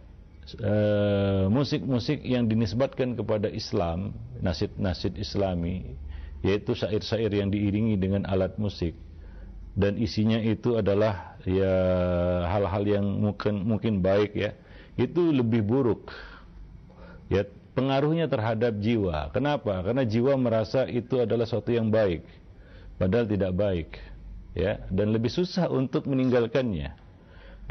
eh, 0.58 1.46
musik-musik 1.48 2.25
yang 2.25 2.50
dinisbatkan 2.50 3.13
kepada 3.13 3.48
Islam, 3.48 4.18
nasid-nasid 4.41 5.15
Islami, 5.22 5.94
yaitu 6.41 6.74
syair-syair 6.74 7.30
yang 7.30 7.53
diiringi 7.53 7.96
dengan 8.01 8.25
alat 8.25 8.58
musik 8.58 8.98
dan 9.72 9.96
isinya 9.96 10.39
itu 10.44 10.75
adalah 10.75 11.39
ya 11.48 11.75
hal-hal 12.51 12.84
yang 12.84 13.06
mungkin 13.08 13.63
mungkin 13.63 13.94
baik 14.03 14.36
ya, 14.36 14.51
itu 15.00 15.32
lebih 15.32 15.63
buruk. 15.63 16.12
Ya, 17.32 17.48
pengaruhnya 17.72 18.27
terhadap 18.27 18.75
jiwa. 18.84 19.32
Kenapa? 19.32 19.80
Karena 19.80 20.03
jiwa 20.03 20.36
merasa 20.36 20.84
itu 20.91 21.24
adalah 21.24 21.48
sesuatu 21.48 21.72
yang 21.72 21.88
baik, 21.88 22.27
padahal 23.00 23.24
tidak 23.24 23.51
baik. 23.56 23.89
Ya, 24.51 24.84
dan 24.91 25.15
lebih 25.15 25.31
susah 25.31 25.72
untuk 25.72 26.12
meninggalkannya 26.12 26.91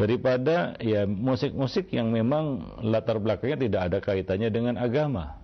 daripada 0.01 0.81
ya 0.81 1.05
musik-musik 1.05 1.93
yang 1.93 2.09
memang 2.09 2.65
latar 2.81 3.21
belakangnya 3.21 3.69
tidak 3.69 3.81
ada 3.93 3.99
kaitannya 4.01 4.49
dengan 4.49 4.75
agama. 4.81 5.37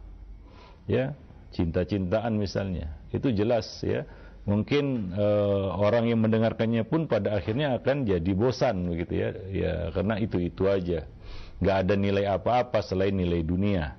Ya, 0.88 1.12
cinta-cintaan 1.52 2.40
misalnya. 2.40 2.97
Itu 3.12 3.28
jelas 3.37 3.69
ya. 3.85 4.09
Mungkin 4.47 5.12
uh, 5.12 5.75
orang 5.76 6.07
yang 6.07 6.23
mendengarkannya 6.23 6.87
pun 6.87 7.11
pada 7.11 7.35
akhirnya 7.35 7.75
akan 7.76 8.07
jadi 8.07 8.33
bosan 8.33 8.87
begitu 8.88 9.12
ya. 9.19 9.28
Ya, 9.50 9.75
karena 9.93 10.16
itu-itu 10.23 10.64
aja. 10.71 11.05
nggak 11.57 11.76
ada 11.88 11.95
nilai 11.97 12.28
apa-apa 12.28 12.85
selain 12.85 13.16
nilai 13.16 13.40
dunia. 13.40 13.97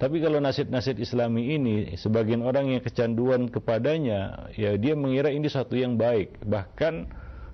Tapi 0.00 0.16
kalau 0.24 0.40
nasib-nasib 0.40 0.96
Islami 0.96 1.60
ini, 1.60 1.92
sebagian 1.92 2.40
orang 2.40 2.72
yang 2.72 2.80
kecanduan 2.80 3.52
kepadanya, 3.52 4.48
ya 4.56 4.72
dia 4.80 4.96
mengira 4.96 5.28
ini 5.28 5.44
satu 5.44 5.76
yang 5.76 6.00
baik. 6.00 6.40
Bahkan 6.40 7.04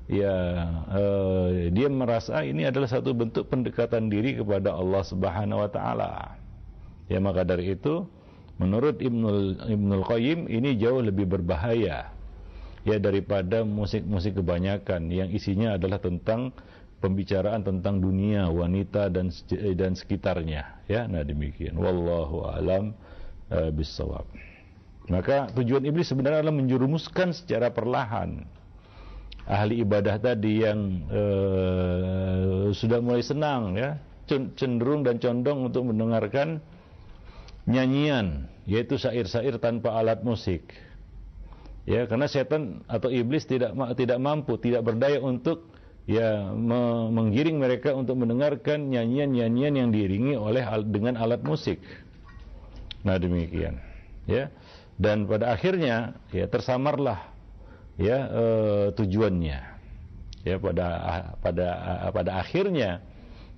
ya 0.07 0.35
uh, 0.87 1.51
dia 1.75 1.91
merasa 1.91 2.47
ini 2.47 2.63
adalah 2.63 2.87
satu 2.87 3.11
bentuk 3.19 3.51
pendekatan 3.51 4.07
diri 4.07 4.39
kepada 4.39 4.79
Allah 4.79 5.03
Subhanahu 5.03 5.67
wa 5.67 5.71
taala. 5.75 6.39
Ya 7.11 7.19
maka 7.19 7.43
dari 7.43 7.75
itu 7.75 8.07
menurut 8.63 9.03
Ibnul 9.03 9.67
Ibnul 9.67 10.05
Qayyim 10.07 10.47
ini 10.47 10.79
jauh 10.79 11.03
lebih 11.03 11.27
berbahaya 11.27 12.15
ya 12.87 12.97
daripada 13.03 13.67
musik-musik 13.67 14.39
kebanyakan 14.39 15.11
yang 15.11 15.35
isinya 15.35 15.75
adalah 15.75 15.99
tentang 15.99 16.55
pembicaraan 16.99 17.63
tentang 17.63 18.01
dunia, 18.01 18.49
wanita 18.49 19.13
dan 19.13 19.29
dan 19.77 19.93
sekitarnya 19.93 20.85
ya. 20.89 21.05
Nah 21.07 21.23
demikian 21.23 21.77
wallahu 21.77 22.49
alam 22.49 22.97
uh, 23.53 23.71
bisawab. 23.73 24.25
Maka 25.07 25.55
tujuan 25.55 25.87
iblis 25.87 26.11
sebenarnya 26.11 26.43
adalah 26.43 26.57
menjerumuskan 26.59 27.31
secara 27.31 27.71
perlahan 27.71 28.43
ahli 29.47 29.79
ibadah 29.87 30.19
tadi 30.19 30.67
yang 30.67 31.07
uh, 31.07 32.75
sudah 32.75 32.99
mulai 32.99 33.23
senang 33.23 33.79
ya 33.79 33.95
cenderung 34.27 35.07
dan 35.07 35.23
condong 35.23 35.71
untuk 35.71 35.87
mendengarkan 35.87 36.59
nyanyian 37.71 38.51
yaitu 38.67 38.99
syair-syair 38.99 39.63
tanpa 39.63 39.95
alat 39.95 40.27
musik 40.27 40.75
ya 41.87 42.11
karena 42.11 42.27
setan 42.27 42.83
atau 42.91 43.07
iblis 43.07 43.47
tidak 43.47 43.71
tidak 43.95 44.19
mampu 44.19 44.59
tidak 44.59 44.83
berdaya 44.83 45.23
untuk 45.23 45.71
ya 46.07 46.55
me 46.55 47.11
menggiring 47.11 47.59
mereka 47.59 47.91
untuk 47.93 48.23
mendengarkan 48.23 48.95
nyanyian-nyanyian 48.95 49.75
yang 49.75 49.89
diiringi 49.91 50.39
oleh 50.39 50.63
dengan 50.87 51.19
alat 51.19 51.43
musik. 51.43 51.83
Nah 53.03 53.19
demikian. 53.19 53.83
Ya. 54.31 54.55
Dan 54.97 55.29
pada 55.29 55.53
akhirnya 55.53 56.17
ya 56.33 56.49
tersamarlah 56.49 57.21
ya 58.01 58.19
e, 58.33 58.45
tujuannya. 58.97 59.61
Ya 60.47 60.57
pada 60.63 60.87
pada 61.43 61.69
pada 62.15 62.31
akhirnya 62.39 63.03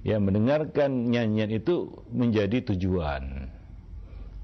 ya 0.00 0.16
mendengarkan 0.16 1.12
nyanyian 1.12 1.52
itu 1.52 1.92
menjadi 2.08 2.74
tujuan. 2.74 3.52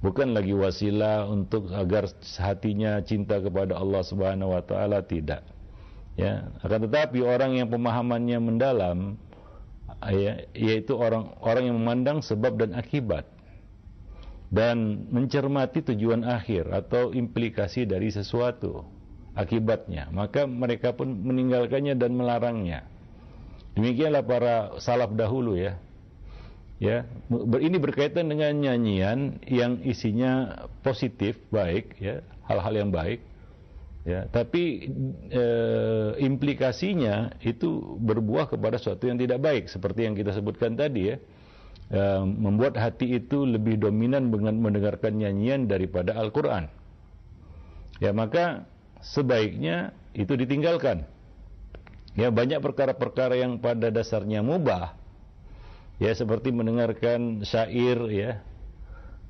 Bukan 0.04 0.36
lagi 0.36 0.52
wasilah 0.52 1.24
untuk 1.24 1.72
agar 1.72 2.12
hatinya 2.36 3.00
cinta 3.00 3.40
kepada 3.40 3.80
Allah 3.80 4.04
Subhanahu 4.04 4.52
wa 4.52 4.60
taala 4.60 5.00
tidak 5.00 5.53
ya 6.14 6.46
akan 6.62 6.86
tetapi 6.86 7.18
orang 7.22 7.58
yang 7.58 7.68
pemahamannya 7.70 8.38
mendalam 8.38 8.98
ya, 10.06 10.46
yaitu 10.54 10.94
orang 10.94 11.34
orang 11.42 11.70
yang 11.70 11.76
memandang 11.78 12.18
sebab 12.22 12.54
dan 12.58 12.70
akibat 12.74 13.26
dan 14.54 15.10
mencermati 15.10 15.82
tujuan 15.82 16.22
akhir 16.22 16.70
atau 16.70 17.10
implikasi 17.10 17.90
dari 17.90 18.14
sesuatu 18.14 18.86
akibatnya 19.34 20.06
maka 20.14 20.46
mereka 20.46 20.94
pun 20.94 21.10
meninggalkannya 21.10 21.98
dan 21.98 22.14
melarangnya. 22.14 22.86
Demikianlah 23.74 24.22
para 24.22 24.54
salaf 24.78 25.10
dahulu 25.18 25.58
ya. 25.58 25.74
Ya 26.78 27.06
ini 27.58 27.78
berkaitan 27.82 28.30
dengan 28.30 28.54
nyanyian 28.54 29.42
yang 29.46 29.82
isinya 29.82 30.66
positif 30.86 31.38
baik 31.50 31.98
ya 31.98 32.22
hal-hal 32.46 32.74
yang 32.86 32.90
baik 32.94 33.22
ya 34.04 34.28
tapi 34.28 34.92
e, 35.32 35.44
implikasinya 36.20 37.40
itu 37.40 37.96
berbuah 38.00 38.52
kepada 38.52 38.76
sesuatu 38.76 39.08
yang 39.08 39.16
tidak 39.16 39.40
baik 39.40 39.64
seperti 39.72 40.04
yang 40.04 40.14
kita 40.14 40.36
sebutkan 40.36 40.76
tadi 40.76 41.12
ya 41.12 41.16
e, 41.88 42.02
membuat 42.24 42.76
hati 42.76 43.16
itu 43.16 43.48
lebih 43.48 43.80
dominan 43.80 44.28
dengan 44.28 44.60
mendengarkan 44.60 45.16
nyanyian 45.16 45.64
daripada 45.64 46.16
Al-Qur'an 46.20 46.68
ya 48.04 48.12
maka 48.12 48.68
sebaiknya 49.04 49.92
itu 50.16 50.32
ditinggalkan. 50.38 51.04
Ya 52.14 52.30
banyak 52.30 52.62
perkara-perkara 52.62 53.36
yang 53.36 53.58
pada 53.58 53.90
dasarnya 53.90 54.40
mubah. 54.40 54.94
Ya 55.98 56.14
seperti 56.14 56.50
mendengarkan 56.50 57.44
syair 57.44 58.00
ya. 58.10 58.32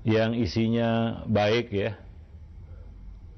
yang 0.04 0.37
isinya 0.37 1.25
baik 1.25 1.73
ya 1.73 1.97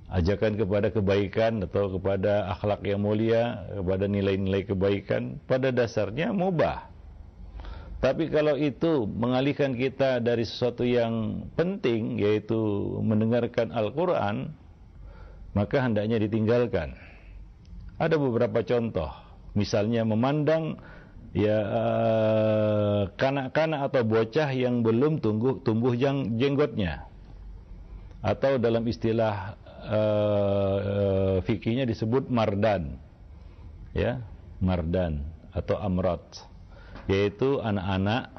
ajakan 0.06 0.54
kepada 0.54 0.88
kebaikan 0.94 1.66
atau 1.66 1.90
kepada 1.98 2.46
akhlak 2.54 2.86
yang 2.86 3.02
mulia, 3.02 3.66
kepada 3.74 4.06
nilai-nilai 4.06 4.62
kebaikan, 4.62 5.42
pada 5.50 5.74
dasarnya 5.74 6.30
mubah. 6.30 6.86
Tapi 7.98 8.28
kalau 8.30 8.54
itu 8.54 9.08
mengalihkan 9.08 9.74
kita 9.74 10.22
dari 10.22 10.46
sesuatu 10.46 10.86
yang 10.86 11.48
penting, 11.58 12.20
yaitu 12.22 12.54
mendengarkan 13.02 13.72
Al-Quran, 13.74 14.52
maka 15.56 15.82
hendaknya 15.82 16.20
ditinggalkan. 16.20 16.94
Ada 17.96 18.20
beberapa 18.20 18.60
contoh, 18.62 19.08
misalnya 19.56 20.04
memandang 20.04 20.76
ya 21.32 21.58
eh, 21.64 23.02
kanak-kanak 23.16 23.90
atau 23.90 24.02
bocah 24.04 24.48
yang 24.52 24.84
belum 24.84 25.24
tumbuh 25.24 25.60
tumbuh 25.64 25.96
jenggotnya 25.96 27.08
atau 28.24 28.56
dalam 28.60 28.84
istilah 28.88 29.56
uh, 29.86 31.38
uh, 31.40 31.86
disebut 31.86 32.28
mardan. 32.28 32.98
Ya 33.96 34.20
mardan 34.60 35.24
atau 35.56 35.80
amrat 35.80 36.20
yaitu 37.06 37.62
anak-anak 37.62 38.34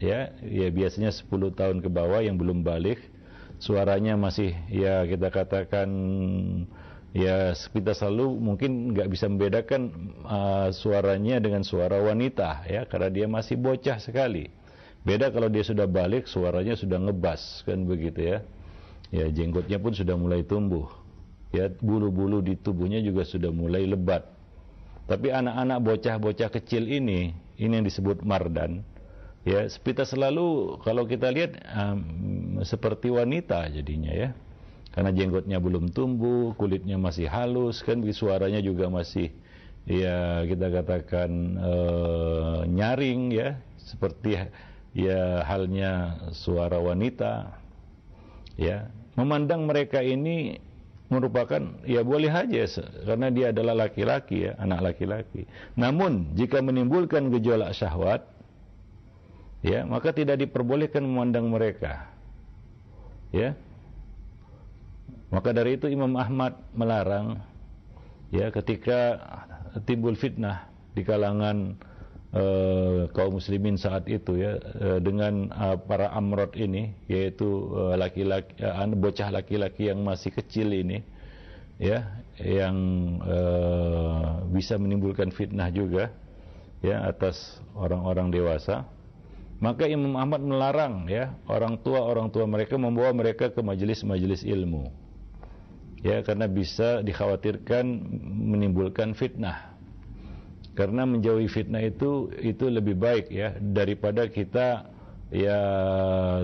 ya 0.00 0.34
ya 0.42 0.68
biasanya 0.72 1.12
10 1.12 1.30
tahun 1.54 1.78
ke 1.84 1.88
bawah 1.92 2.24
yang 2.24 2.40
belum 2.40 2.64
balik. 2.64 2.98
Suaranya 3.56 4.20
masih 4.20 4.52
ya 4.68 5.08
kita 5.08 5.32
katakan 5.32 5.88
ya 7.16 7.56
kita 7.56 7.96
selalu 7.96 8.36
mungkin 8.36 8.92
nggak 8.92 9.08
bisa 9.08 9.32
membedakan 9.32 10.12
uh, 10.28 10.68
suaranya 10.68 11.40
dengan 11.40 11.64
suara 11.64 11.96
wanita 12.04 12.68
ya 12.68 12.84
karena 12.84 13.08
dia 13.08 13.26
masih 13.28 13.56
bocah 13.56 13.96
sekali. 13.96 14.52
Beda 15.06 15.30
kalau 15.30 15.46
dia 15.46 15.62
sudah 15.62 15.86
balik 15.86 16.26
suaranya 16.26 16.74
sudah 16.74 16.98
ngebas 16.98 17.62
kan 17.64 17.86
begitu 17.86 18.36
ya 18.36 18.38
ya 19.10 19.26
jenggotnya 19.30 19.78
pun 19.78 19.92
sudah 19.94 20.14
mulai 20.18 20.42
tumbuh. 20.42 20.86
Ya 21.54 21.70
bulu-bulu 21.70 22.42
di 22.42 22.58
tubuhnya 22.58 22.98
juga 23.00 23.22
sudah 23.22 23.54
mulai 23.54 23.86
lebat. 23.86 24.26
Tapi 25.06 25.30
anak-anak 25.30 25.78
bocah-bocah 25.82 26.50
kecil 26.50 26.90
ini 26.90 27.30
ini 27.56 27.72
yang 27.78 27.86
disebut 27.86 28.26
mardan 28.26 28.82
ya 29.46 29.70
kita 29.70 30.02
selalu 30.02 30.76
kalau 30.82 31.06
kita 31.06 31.30
lihat 31.30 31.62
um, 31.70 32.58
seperti 32.66 33.14
wanita 33.14 33.70
jadinya 33.70 34.10
ya. 34.10 34.30
Karena 34.90 35.12
jenggotnya 35.12 35.60
belum 35.60 35.92
tumbuh 35.92 36.56
kulitnya 36.56 36.96
masih 36.96 37.28
halus 37.28 37.84
kan 37.84 38.00
suaranya 38.16 38.64
juga 38.64 38.88
masih 38.88 39.28
ya 39.84 40.40
kita 40.48 40.72
katakan 40.72 41.30
uh, 41.60 42.60
nyaring 42.66 43.30
ya. 43.30 43.60
Seperti 43.76 44.34
ya 44.96 45.46
halnya 45.46 46.18
suara 46.34 46.82
wanita 46.82 47.60
ya 48.56 48.88
memandang 49.16 49.64
mereka 49.68 50.00
ini 50.00 50.60
merupakan 51.06 51.62
ya 51.86 52.02
boleh 52.02 52.28
saja 52.34 52.66
karena 53.06 53.30
dia 53.30 53.46
adalah 53.54 53.86
laki-laki 53.86 54.50
ya 54.50 54.58
anak 54.58 54.92
laki-laki. 54.92 55.46
Namun 55.78 56.34
jika 56.34 56.58
menimbulkan 56.58 57.30
gejolak 57.30 57.72
syahwat 57.78 58.26
ya 59.62 59.86
maka 59.86 60.10
tidak 60.10 60.42
diperbolehkan 60.42 61.06
memandang 61.06 61.46
mereka. 61.46 62.10
Ya. 63.30 63.54
Maka 65.30 65.50
dari 65.50 65.74
itu 65.78 65.90
Imam 65.90 66.14
Ahmad 66.14 66.54
melarang 66.74 67.42
ya 68.30 68.50
ketika 68.50 69.18
timbul 69.86 70.14
fitnah 70.18 70.66
di 70.94 71.02
kalangan 71.06 71.76
uh, 72.34 73.06
kaum 73.14 73.38
muslimin 73.38 73.78
saat 73.78 74.08
itu 74.10 74.40
ya 74.40 74.58
uh, 74.58 74.98
dengan 74.98 75.52
uh, 75.52 75.76
para 75.78 76.10
amrod 76.10 76.54
ini 76.58 76.96
yaitu 77.06 77.46
laki-laki 77.94 78.56
bocah 78.98 79.28
laki-laki 79.30 79.92
yang 79.92 80.02
masih 80.02 80.34
kecil 80.34 80.72
ini 80.72 81.04
ya 81.76 82.24
yang 82.40 82.76
bisa 84.52 84.76
menimbulkan 84.80 85.28
fitnah 85.32 85.68
juga 85.72 86.12
ya 86.84 87.04
atas 87.04 87.60
orang-orang 87.76 88.32
dewasa. 88.32 88.88
Maka 89.56 89.88
Imam 89.88 90.20
Ahmad 90.20 90.44
melarang 90.44 91.08
ya 91.08 91.32
orang 91.48 91.80
tua 91.80 92.04
orang 92.04 92.28
tua 92.28 92.44
mereka 92.44 92.76
membawa 92.76 93.12
mereka 93.16 93.48
ke 93.48 93.60
majelis-majelis 93.64 94.44
ilmu. 94.44 94.92
Ya 96.04 96.20
karena 96.20 96.44
bisa 96.44 97.00
dikhawatirkan 97.00 97.84
menimbulkan 98.52 99.16
fitnah 99.16 99.75
karena 100.76 101.08
menjauhi 101.08 101.48
fitnah 101.48 101.80
itu 101.80 102.28
itu 102.36 102.68
lebih 102.68 103.00
baik 103.00 103.32
ya 103.32 103.56
daripada 103.58 104.28
kita 104.28 104.92
ya 105.32 105.58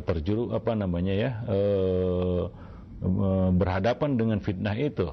terjuruk 0.09 0.57
apa 0.57 0.73
namanya 0.73 1.12
ya 1.12 1.31
e, 1.47 1.59
e, 3.05 3.29
berhadapan 3.55 4.16
dengan 4.16 4.40
fitnah 4.40 4.75
itu. 4.75 5.12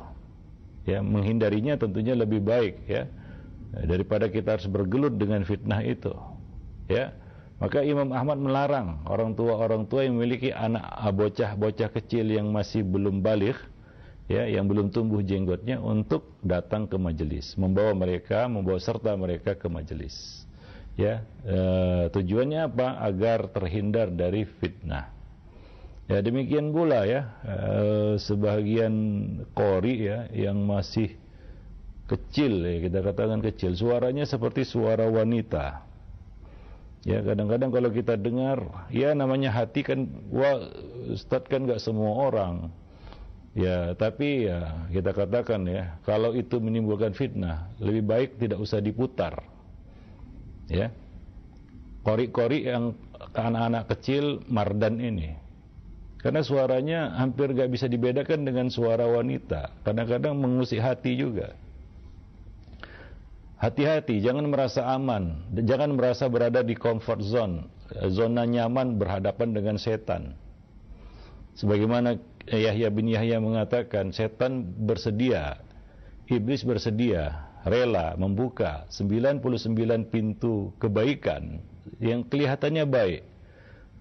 Ya 0.88 1.04
menghindarinya 1.04 1.76
tentunya 1.76 2.16
lebih 2.16 2.42
baik 2.42 2.88
ya 2.88 3.06
daripada 3.86 4.32
kita 4.32 4.58
harus 4.58 4.66
bergelut 4.72 5.20
dengan 5.20 5.44
fitnah 5.44 5.84
itu. 5.84 6.16
Ya 6.88 7.12
maka 7.60 7.84
Imam 7.84 8.16
Ahmad 8.16 8.40
melarang 8.40 9.04
orang 9.04 9.36
tua 9.36 9.60
orang 9.60 9.84
tua 9.86 10.08
yang 10.08 10.16
memiliki 10.16 10.56
anak 10.56 10.96
bocah 11.12 11.60
bocah 11.60 11.92
kecil 11.92 12.24
yang 12.32 12.56
masih 12.56 12.88
belum 12.88 13.20
balik 13.20 13.60
ya 14.30 14.46
yang 14.46 14.70
belum 14.70 14.94
tumbuh 14.94 15.26
jenggotnya 15.26 15.82
untuk 15.82 16.38
datang 16.46 16.86
ke 16.86 16.96
majelis, 17.02 17.58
membawa 17.58 17.98
mereka, 17.98 18.46
membawa 18.46 18.78
serta 18.78 19.18
mereka 19.18 19.58
ke 19.58 19.66
majelis. 19.66 20.46
Ya, 20.94 21.26
e, 21.42 21.58
tujuannya 22.14 22.70
apa? 22.70 23.02
Agar 23.02 23.50
terhindar 23.50 24.14
dari 24.14 24.46
fitnah. 24.46 25.10
Ya 26.10 26.22
demikian 26.22 26.70
pula 26.74 27.06
ya 27.10 27.34
e, 27.42 27.58
sebagian 28.22 28.94
kori 29.58 30.10
ya 30.10 30.30
yang 30.34 30.62
masih 30.66 31.18
kecil 32.10 32.66
ya 32.66 32.90
kita 32.90 33.00
katakan 33.06 33.40
kecil 33.46 33.78
suaranya 33.78 34.26
seperti 34.26 34.66
suara 34.66 35.06
wanita 35.06 35.86
ya 37.06 37.22
kadang-kadang 37.22 37.70
kalau 37.70 37.94
kita 37.94 38.18
dengar 38.18 38.90
ya 38.90 39.14
namanya 39.14 39.54
hati 39.54 39.86
kan 39.86 40.10
wah 40.34 40.66
Ustadz 41.14 41.46
kan 41.46 41.70
nggak 41.70 41.78
semua 41.78 42.28
orang 42.28 42.74
Ya, 43.60 43.92
tapi 43.92 44.48
ya 44.48 44.88
kita 44.88 45.12
katakan 45.12 45.68
ya, 45.68 46.00
kalau 46.08 46.32
itu 46.32 46.64
menimbulkan 46.64 47.12
fitnah, 47.12 47.68
lebih 47.84 48.08
baik 48.08 48.30
tidak 48.40 48.64
usah 48.64 48.80
diputar. 48.80 49.44
Ya. 50.72 50.96
Kori-kori 52.08 52.72
yang 52.72 52.96
anak-anak 53.36 53.92
kecil 53.92 54.40
mardan 54.48 55.04
ini. 55.04 55.36
Karena 56.24 56.40
suaranya 56.40 57.20
hampir 57.20 57.52
gak 57.52 57.68
bisa 57.68 57.92
dibedakan 57.92 58.48
dengan 58.48 58.72
suara 58.72 59.04
wanita. 59.08 59.84
Kadang-kadang 59.84 60.40
mengusik 60.40 60.80
hati 60.80 61.20
juga. 61.20 61.52
Hati-hati, 63.60 64.24
jangan 64.24 64.48
merasa 64.48 64.88
aman, 64.88 65.52
jangan 65.52 65.92
merasa 65.92 66.32
berada 66.32 66.64
di 66.64 66.80
comfort 66.80 67.20
zone, 67.20 67.68
zona 68.08 68.48
nyaman 68.48 68.96
berhadapan 68.96 69.52
dengan 69.52 69.76
setan. 69.76 70.32
Sebagaimana 71.60 72.16
Yahya 72.50 72.90
bin 72.90 73.06
Yahya 73.06 73.38
mengatakan 73.38 74.10
setan 74.10 74.66
bersedia, 74.86 75.62
iblis 76.26 76.66
bersedia, 76.66 77.50
rela 77.62 78.18
membuka 78.18 78.90
99 78.90 80.10
pintu 80.10 80.74
kebaikan 80.82 81.62
yang 82.02 82.26
kelihatannya 82.26 82.86
baik. 82.90 83.24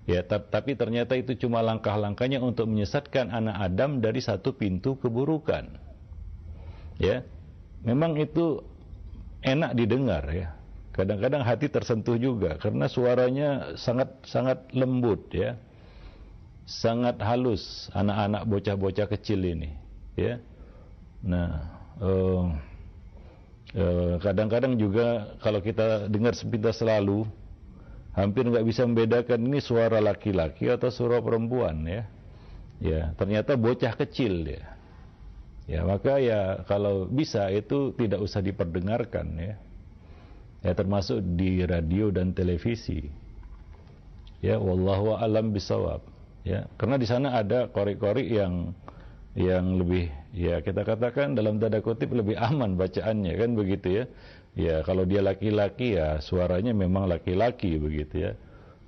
Ya, 0.09 0.25
tapi 0.25 0.73
ternyata 0.73 1.21
itu 1.21 1.37
cuma 1.37 1.61
langkah-langkahnya 1.61 2.41
untuk 2.41 2.65
menyesatkan 2.65 3.29
anak 3.29 3.61
Adam 3.61 4.01
dari 4.01 4.25
satu 4.25 4.57
pintu 4.57 4.97
keburukan. 4.97 5.69
Ya. 6.97 7.29
Memang 7.85 8.17
itu 8.17 8.65
enak 9.45 9.77
didengar 9.77 10.25
ya. 10.33 10.57
Kadang-kadang 10.97 11.45
hati 11.45 11.69
tersentuh 11.69 12.17
juga 12.17 12.57
karena 12.59 12.89
suaranya 12.89 13.77
sangat 13.79 14.19
sangat 14.27 14.67
lembut 14.75 15.31
ya 15.31 15.55
sangat 16.69 17.17
halus 17.25 17.89
anak-anak 17.97 18.45
bocah-bocah 18.45 19.09
kecil 19.09 19.41
ini 19.41 19.73
ya. 20.21 20.37
Nah 21.25 21.65
uh, 21.97 22.45
uh, 23.73 24.15
kadang-kadang 24.21 24.77
juga 24.77 25.33
kalau 25.41 25.65
kita 25.65 26.13
dengar 26.13 26.37
sepintas 26.37 26.85
selalu 26.85 27.25
hampir 28.13 28.45
nggak 28.45 28.69
bisa 28.69 28.85
membedakan 28.85 29.49
ini 29.49 29.65
suara 29.65 29.97
laki-laki 29.97 30.69
atau 30.69 30.93
suara 30.93 31.25
perempuan 31.25 31.89
ya. 31.89 32.05
Ya 32.79 33.17
ternyata 33.17 33.57
bocah 33.57 33.97
kecil 33.97 34.45
ya 34.45 34.77
ya 35.65 35.89
maka 35.89 36.21
ya 36.21 36.65
kalau 36.69 37.09
bisa 37.09 37.49
itu 37.49 37.97
tidak 37.97 38.21
usah 38.21 38.45
diperdengarkan 38.45 39.27
ya. 39.41 39.57
Ya 40.61 40.75
termasuk 40.77 41.23
di 41.39 41.65
radio 41.65 42.13
dan 42.13 42.37
televisi. 42.37 43.09
Ya 44.45 44.61
wallahu 44.61 45.17
alam 45.17 45.55
bisawab 45.55 46.18
ya 46.49 46.61
karena 46.81 46.97
di 46.97 47.05
sana 47.05 47.37
ada 47.37 47.69
kori-kori 47.69 48.33
yang 48.33 48.73
yang 49.37 49.77
lebih 49.77 50.09
ya 50.33 50.65
kita 50.65 50.89
katakan 50.89 51.37
dalam 51.37 51.61
tanda 51.61 51.85
kutip 51.85 52.09
lebih 52.17 52.41
aman 52.41 52.81
bacaannya 52.81 53.37
kan 53.37 53.51
begitu 53.53 53.89
ya 54.03 54.05
ya 54.57 54.77
kalau 54.89 55.05
dia 55.05 55.21
laki-laki 55.21 56.01
ya 56.01 56.25
suaranya 56.25 56.73
memang 56.73 57.05
laki-laki 57.05 57.77
begitu 57.77 58.17
ya 58.25 58.33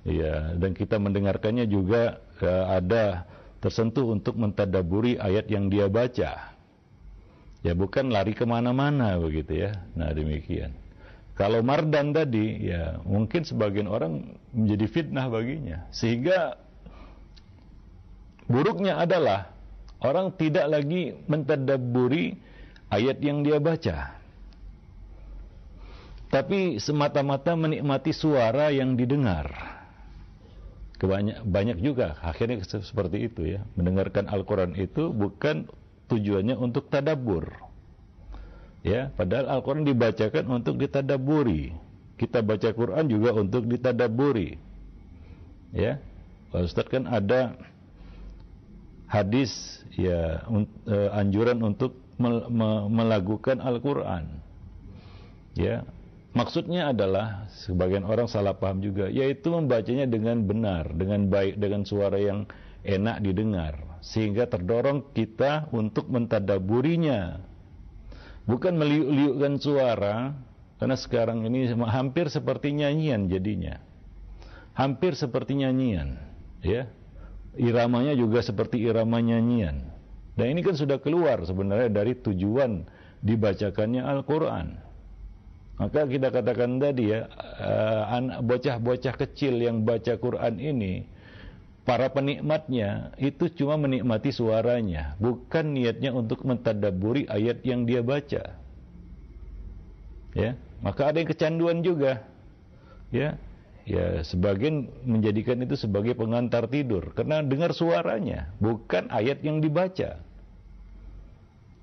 Ya, 0.01 0.57
dan 0.57 0.73
kita 0.73 0.97
mendengarkannya 0.97 1.69
juga 1.69 2.17
ya, 2.41 2.73
ada 2.73 3.29
tersentuh 3.61 4.09
untuk 4.09 4.33
mentadaburi 4.33 5.21
ayat 5.21 5.45
yang 5.45 5.69
dia 5.69 5.85
baca. 5.85 6.57
Ya 7.61 7.73
bukan 7.77 8.09
lari 8.09 8.33
ke 8.33 8.41
mana-mana 8.41 9.21
begitu 9.21 9.69
ya. 9.69 9.77
Nah 9.93 10.09
demikian. 10.09 10.73
Kalau 11.37 11.61
mardan 11.61 12.17
tadi, 12.17 12.73
ya 12.73 12.97
mungkin 13.05 13.45
sebagian 13.45 13.85
orang 13.85 14.33
menjadi 14.57 14.85
fitnah 14.89 15.29
baginya. 15.29 15.85
Sehingga 15.93 16.57
buruknya 18.51 18.99
adalah 18.99 19.49
orang 20.03 20.35
tidak 20.35 20.67
lagi 20.67 21.15
mentadaburi 21.25 22.35
ayat 22.91 23.17
yang 23.23 23.41
dia 23.47 23.57
baca. 23.63 24.19
Tapi 26.31 26.79
semata-mata 26.79 27.55
menikmati 27.59 28.15
suara 28.15 28.71
yang 28.71 28.95
didengar. 28.95 29.51
Kebanyak 30.95 31.43
banyak 31.43 31.77
juga 31.81 32.19
akhirnya 32.21 32.61
seperti 32.63 33.27
itu 33.27 33.57
ya. 33.57 33.65
Mendengarkan 33.75 34.29
Al-Quran 34.31 34.77
itu 34.79 35.11
bukan 35.11 35.67
tujuannya 36.11 36.59
untuk 36.59 36.91
tadabur 36.91 37.71
ya 38.81 39.13
padahal 39.13 39.47
Al-Quran 39.47 39.85
dibacakan 39.85 40.45
untuk 40.49 40.81
ditadaburi 40.81 41.71
kita 42.17 42.41
baca 42.41 42.69
Quran 42.73 43.05
juga 43.07 43.31
untuk 43.37 43.69
ditadaburi 43.69 44.57
ya 45.73 46.01
Ustaz 46.51 46.89
kan 46.91 47.07
ada 47.07 47.55
hadis 49.11 49.83
ya 49.91 50.47
uh, 50.47 51.09
anjuran 51.19 51.59
untuk 51.59 51.99
melakukan 52.87 53.59
Al-Quran 53.59 54.39
ya 55.57 55.83
Maksudnya 56.31 56.95
adalah 56.95 57.51
sebagian 57.51 58.07
orang 58.07 58.31
salah 58.31 58.55
paham 58.55 58.79
juga, 58.79 59.11
yaitu 59.11 59.51
membacanya 59.51 60.07
dengan 60.07 60.47
benar, 60.47 60.87
dengan 60.95 61.27
baik, 61.27 61.59
dengan 61.59 61.83
suara 61.83 62.15
yang 62.15 62.47
enak 62.87 63.19
didengar, 63.19 63.99
sehingga 63.99 64.47
terdorong 64.47 65.11
kita 65.11 65.67
untuk 65.75 66.07
mentadaburinya. 66.07 67.43
Bukan 68.47 68.79
meliuk-liukkan 68.79 69.53
suara, 69.59 70.31
karena 70.79 70.95
sekarang 70.95 71.43
ini 71.51 71.67
hampir 71.83 72.31
seperti 72.31 72.79
nyanyian 72.79 73.27
jadinya. 73.27 73.83
Hampir 74.71 75.19
seperti 75.19 75.59
nyanyian, 75.59 76.15
ya. 76.63 76.87
Iramanya 77.59 78.15
juga 78.15 78.39
seperti 78.39 78.79
irama 78.79 79.19
nyanyian. 79.19 79.83
Dan 80.39 80.55
ini 80.55 80.63
kan 80.63 80.79
sudah 80.79 80.97
keluar 81.03 81.43
sebenarnya 81.43 81.91
dari 81.91 82.15
tujuan 82.15 82.87
dibacakannya 83.19 84.01
Al-Quran. 84.01 84.67
Maka 85.81 86.05
kita 86.05 86.29
katakan 86.29 86.77
tadi 86.77 87.09
ya, 87.11 87.27
anak 88.07 88.45
bocah-bocah 88.45 89.15
kecil 89.17 89.59
yang 89.59 89.81
baca 89.81 90.13
Quran 90.15 90.61
ini, 90.61 91.09
para 91.83 92.07
penikmatnya 92.13 93.17
itu 93.17 93.49
cuma 93.49 93.81
menikmati 93.81 94.29
suaranya, 94.29 95.17
bukan 95.17 95.73
niatnya 95.73 96.13
untuk 96.13 96.45
mentadaburi 96.45 97.25
ayat 97.25 97.65
yang 97.65 97.89
dia 97.89 98.05
baca. 98.05 98.61
Ya, 100.37 100.55
maka 100.85 101.11
ada 101.11 101.17
yang 101.19 101.29
kecanduan 101.33 101.81
juga. 101.81 102.23
Ya, 103.11 103.35
ya 103.91 104.23
sebagian 104.23 104.87
menjadikan 105.03 105.59
itu 105.59 105.75
sebagai 105.75 106.15
pengantar 106.15 106.71
tidur 106.71 107.11
karena 107.11 107.43
dengar 107.43 107.75
suaranya, 107.75 108.55
bukan 108.63 109.11
ayat 109.11 109.43
yang 109.43 109.59
dibaca. 109.59 110.23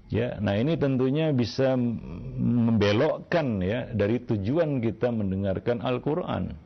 Ya, 0.08 0.40
nah 0.40 0.56
ini 0.56 0.80
tentunya 0.80 1.36
bisa 1.36 1.76
membelokkan 1.76 3.60
ya 3.60 3.92
dari 3.92 4.24
tujuan 4.24 4.80
kita 4.80 5.12
mendengarkan 5.12 5.84
Al-Qur'an. 5.84 6.56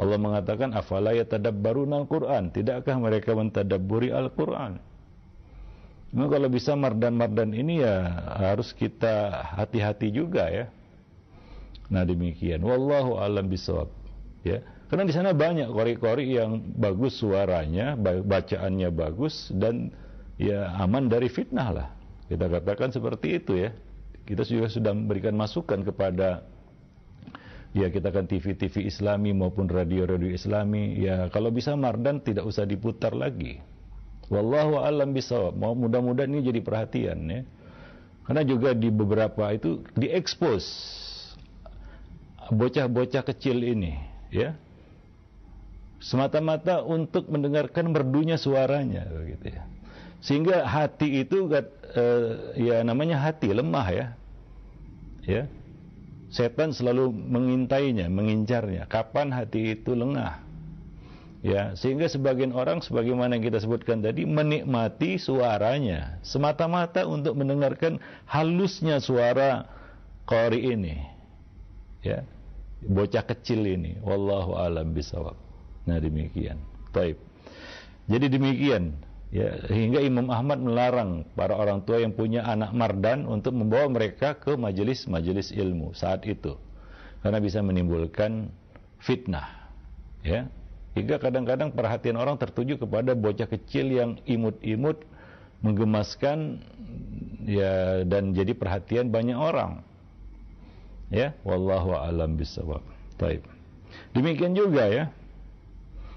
Allah 0.00 0.18
mengatakan 0.18 0.72
afala 0.72 1.12
yatadabbaruna 1.12 2.08
Al-Qur'an? 2.08 2.48
Tidakkah 2.56 2.96
mereka 2.96 3.36
mentadabburi 3.36 4.16
Al-Qur'an? 4.16 4.80
Nah, 6.14 6.26
kalau 6.30 6.48
bisa 6.48 6.72
mardan-mardan 6.72 7.52
ini 7.52 7.84
ya 7.84 8.00
harus 8.38 8.72
kita 8.72 9.44
hati-hati 9.60 10.08
juga 10.14 10.48
ya. 10.48 10.72
Nah, 11.92 12.06
demikian. 12.06 12.64
Wallahu 12.64 13.20
alam 13.20 13.44
bisawab. 13.50 14.03
Ya. 14.44 14.60
Karena 14.92 15.08
di 15.08 15.14
sana 15.16 15.32
banyak 15.32 15.72
kori-kori 15.72 16.36
yang 16.36 16.76
bagus 16.76 17.16
suaranya, 17.18 17.96
bacaannya 17.98 18.92
bagus 18.92 19.48
dan 19.56 19.90
ya 20.36 20.70
aman 20.78 21.08
dari 21.08 21.32
fitnah 21.32 21.68
lah. 21.72 21.88
Kita 22.28 22.46
katakan 22.52 22.92
seperti 22.92 23.40
itu 23.40 23.56
ya. 23.56 23.72
Kita 24.24 24.44
juga 24.44 24.68
sudah 24.68 24.92
memberikan 24.92 25.32
masukan 25.36 25.80
kepada 25.84 26.44
ya 27.74 27.90
kita 27.90 28.12
kan 28.12 28.28
TV-TV 28.28 28.86
Islami 28.86 29.34
maupun 29.34 29.66
radio-radio 29.66 30.30
Islami 30.30 30.96
ya 31.00 31.26
kalau 31.32 31.50
bisa 31.50 31.74
Mardan 31.74 32.20
tidak 32.20 32.44
usah 32.44 32.68
diputar 32.68 33.16
lagi. 33.16 33.58
Wallahu 34.28 34.80
alam 34.80 35.12
bisawab. 35.16 35.56
Mudah-mudahan 35.56 36.28
ini 36.32 36.44
jadi 36.44 36.60
perhatian 36.60 37.18
ya. 37.28 37.42
Karena 38.24 38.42
juga 38.44 38.72
di 38.72 38.88
beberapa 38.88 39.52
itu 39.52 39.84
diekspos 39.96 40.64
bocah-bocah 42.52 43.24
kecil 43.24 43.60
ini 43.60 44.13
ya 44.34 44.58
semata-mata 46.02 46.82
untuk 46.82 47.30
mendengarkan 47.30 47.94
merdunya 47.94 48.34
suaranya 48.34 49.06
begitu 49.08 49.54
ya 49.54 49.62
sehingga 50.24 50.64
hati 50.64 51.20
itu 51.20 51.44
uh, 51.52 52.56
ya 52.56 52.80
namanya 52.80 53.20
hati 53.20 53.52
lemah 53.52 53.88
ya. 53.92 54.06
Ya. 55.28 55.44
Setan 56.32 56.72
selalu 56.72 57.12
mengintainya, 57.12 58.08
mengincarnya. 58.08 58.88
Kapan 58.88 59.30
hati 59.30 59.76
itu 59.76 59.92
lengah? 59.92 60.40
Ya, 61.44 61.76
sehingga 61.76 62.08
sebagian 62.08 62.56
orang 62.56 62.80
sebagaimana 62.80 63.36
yang 63.36 63.52
kita 63.52 63.60
sebutkan 63.60 64.00
tadi 64.00 64.24
menikmati 64.24 65.20
suaranya 65.20 66.16
semata-mata 66.24 67.04
untuk 67.04 67.36
mendengarkan 67.36 68.00
halusnya 68.24 69.04
suara 69.04 69.68
qari 70.24 70.72
ini. 70.72 71.04
Ya. 72.00 72.24
Bocah 72.82 73.24
kecil 73.24 73.62
ini, 73.64 73.96
wallahu 74.02 74.58
alam 74.58 74.90
bisawab. 74.90 75.38
Nah, 75.86 76.02
demikian. 76.02 76.58
Baik. 76.90 77.16
Jadi 78.10 78.26
demikian 78.28 78.98
Ya, 79.34 79.50
hingga 79.66 79.98
Imam 79.98 80.30
Ahmad 80.30 80.62
melarang 80.62 81.26
para 81.34 81.58
orang 81.58 81.82
tua 81.82 81.98
yang 81.98 82.14
punya 82.14 82.46
anak 82.46 82.70
mardan 82.70 83.26
untuk 83.26 83.50
membawa 83.50 83.90
mereka 83.90 84.38
ke 84.38 84.54
majelis-majelis 84.54 85.50
ilmu 85.50 85.90
saat 85.90 86.22
itu. 86.22 86.54
Karena 87.18 87.42
bisa 87.42 87.58
menimbulkan 87.58 88.46
fitnah. 89.02 89.74
Ya. 90.22 90.46
Hingga 90.94 91.18
kadang-kadang 91.18 91.74
perhatian 91.74 92.14
orang 92.14 92.38
tertuju 92.38 92.78
kepada 92.78 93.18
bocah 93.18 93.50
kecil 93.50 93.90
yang 93.90 94.22
imut-imut 94.22 95.02
menggemaskan 95.66 96.62
ya 97.42 98.06
dan 98.06 98.38
jadi 98.38 98.54
perhatian 98.54 99.10
banyak 99.10 99.34
orang. 99.34 99.82
Ya, 101.12 101.36
wallahu 101.44 101.96
alam 101.96 102.36
bisawab. 102.38 102.80
Baik. 103.20 103.44
Demikian 104.16 104.56
juga 104.58 104.90
ya 104.90 105.04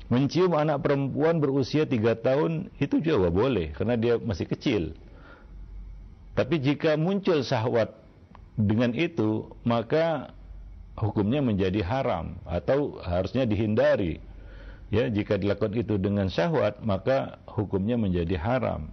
Mencium 0.08 0.56
anak 0.56 0.88
perempuan 0.88 1.44
berusia 1.44 1.84
tiga 1.84 2.16
tahun 2.16 2.72
itu 2.80 3.04
juga 3.04 3.28
boleh 3.28 3.76
karena 3.76 4.00
dia 4.00 4.16
masih 4.16 4.48
kecil. 4.48 4.96
Tapi 6.32 6.64
jika 6.64 6.96
muncul 6.96 7.44
syahwat 7.44 7.92
dengan 8.56 8.96
itu, 8.96 9.52
maka 9.68 10.32
hukumnya 10.96 11.44
menjadi 11.44 11.84
haram 11.84 12.40
atau 12.48 13.04
harusnya 13.04 13.44
dihindari. 13.44 14.24
Ya, 14.88 15.12
jika 15.12 15.36
dilakukan 15.36 15.76
itu 15.76 16.00
dengan 16.00 16.32
syahwat, 16.32 16.80
maka 16.80 17.44
hukumnya 17.44 18.00
menjadi 18.00 18.40
haram. 18.40 18.88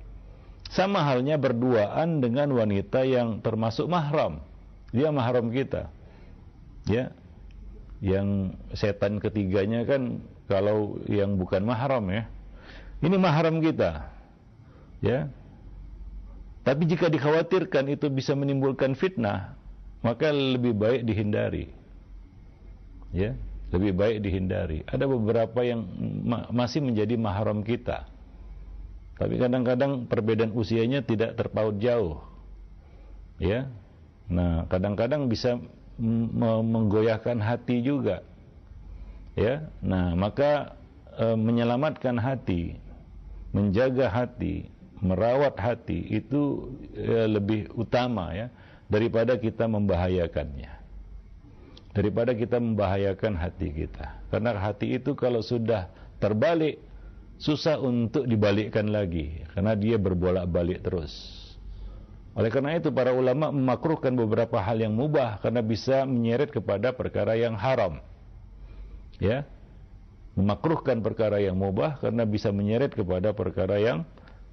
Sama 0.67 1.07
halnya 1.07 1.39
berduaan 1.39 2.19
dengan 2.19 2.51
wanita 2.51 3.07
yang 3.07 3.39
termasuk 3.39 3.87
mahram. 3.87 4.43
Dia 4.95 5.11
mahram 5.11 5.51
kita. 5.51 5.91
Ya. 6.87 7.11
Yang 7.99 8.55
setan 8.79 9.19
ketiganya 9.19 9.83
kan 9.83 10.23
kalau 10.47 11.03
yang 11.11 11.35
bukan 11.35 11.67
mahram 11.67 12.07
ya. 12.15 12.31
Ini 13.03 13.17
mahram 13.19 13.59
kita. 13.59 14.07
Ya. 15.03 15.27
Tapi 16.65 16.89
jika 16.89 17.13
dikhawatirkan 17.13 17.93
itu 17.93 18.09
bisa 18.09 18.33
menimbulkan 18.33 18.97
fitnah, 18.97 19.53
maka 20.01 20.33
lebih 20.33 20.73
baik 20.73 21.05
dihindari. 21.05 21.69
Ya, 23.13 23.37
lebih 23.69 23.93
baik 23.93 24.25
dihindari. 24.25 24.81
Ada 24.89 25.05
beberapa 25.05 25.61
yang 25.61 25.85
ma 26.25 26.49
masih 26.49 26.81
menjadi 26.81 27.21
mahram 27.21 27.61
kita. 27.61 28.09
Tapi 29.21 29.39
kadang-kadang 29.39 30.09
perbedaan 30.09 30.57
usianya 30.57 31.05
tidak 31.05 31.37
terpaut 31.37 31.77
jauh. 31.79 32.25
Ya. 33.37 33.69
Nah, 34.31 34.65
kadang-kadang 34.73 35.29
bisa 35.29 35.61
menggoyahkan 35.99 37.39
hati 37.39 37.79
juga 37.79 38.27
ya 39.39 39.63
nah 39.79 40.11
maka 40.19 40.75
e, 41.15 41.39
menyelamatkan 41.39 42.19
hati 42.19 42.75
menjaga 43.55 44.11
hati 44.11 44.67
merawat 44.99 45.55
hati 45.55 46.19
itu 46.19 46.67
e, 46.99 47.31
lebih 47.31 47.71
utama 47.79 48.35
ya 48.35 48.51
daripada 48.91 49.39
kita 49.39 49.71
membahayakannya 49.71 50.75
daripada 51.95 52.35
kita 52.35 52.59
membahayakan 52.59 53.39
hati 53.39 53.71
kita. 53.71 54.19
Karena 54.29 54.59
hati 54.59 54.99
itu 54.99 55.15
kalau 55.15 55.41
sudah 55.41 55.87
terbalik 56.19 56.83
susah 57.39 57.79
untuk 57.79 58.27
dibalikkan 58.27 58.91
lagi 58.91 59.47
karena 59.55 59.79
dia 59.79 59.95
berbolak-balik 59.95 60.83
terus. 60.83 61.44
Oleh 62.35 62.51
karena 62.51 62.75
itu 62.75 62.91
para 62.91 63.15
ulama 63.15 63.55
memakruhkan 63.55 64.11
beberapa 64.19 64.59
hal 64.59 64.83
yang 64.83 64.91
mubah 64.91 65.39
karena 65.39 65.63
bisa 65.63 66.03
menyeret 66.03 66.51
kepada 66.51 66.91
perkara 66.91 67.39
yang 67.39 67.55
haram. 67.55 68.03
Ya. 69.23 69.47
Memakruhkan 70.35 70.99
perkara 70.99 71.39
yang 71.39 71.55
mubah 71.55 72.03
karena 72.03 72.27
bisa 72.27 72.51
menyeret 72.51 72.91
kepada 72.91 73.31
perkara 73.31 73.79
yang 73.79 74.03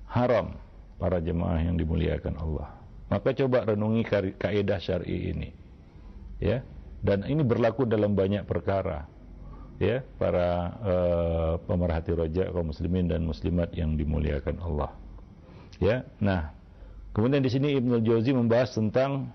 haram. 0.06 0.62
Para 1.02 1.18
jemaah 1.18 1.58
yang 1.58 1.74
dimuliakan 1.74 2.38
Allah. 2.38 2.70
Maka 3.10 3.34
coba 3.34 3.66
renungi 3.66 4.06
kaidah 4.38 4.78
syar'i 4.78 5.34
ini. 5.34 5.50
Ya. 6.38 6.62
Dan 7.02 7.26
ini 7.26 7.42
berlaku 7.42 7.90
dalam 7.90 8.14
banyak 8.14 8.46
perkara. 8.46 9.10
Ya, 9.82 10.06
para 10.22 10.78
uh, 10.86 11.54
pemerhati 11.66 12.14
rojak 12.14 12.54
kaum 12.54 12.70
muslimin 12.70 13.10
dan 13.10 13.26
muslimat 13.26 13.74
yang 13.74 13.98
dimuliakan 13.98 14.62
Allah. 14.62 14.94
Ya. 15.82 16.06
Nah, 16.22 16.54
kemudian 17.12 17.44
di 17.44 17.52
sini 17.52 17.76
Ibnu 17.76 18.04
Jauzi 18.04 18.32
membahas 18.36 18.76
tentang 18.76 19.32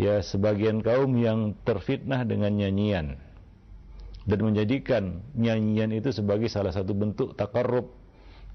ya 0.00 0.22
sebagian 0.24 0.80
kaum 0.80 1.12
yang 1.18 1.54
terfitnah 1.62 2.24
dengan 2.24 2.56
nyanyian 2.56 3.20
dan 4.28 4.38
menjadikan 4.44 5.24
nyanyian 5.34 5.90
itu 5.90 6.12
sebagai 6.12 6.46
salah 6.46 6.70
satu 6.70 6.92
bentuk 6.92 7.34
takarrub 7.34 7.90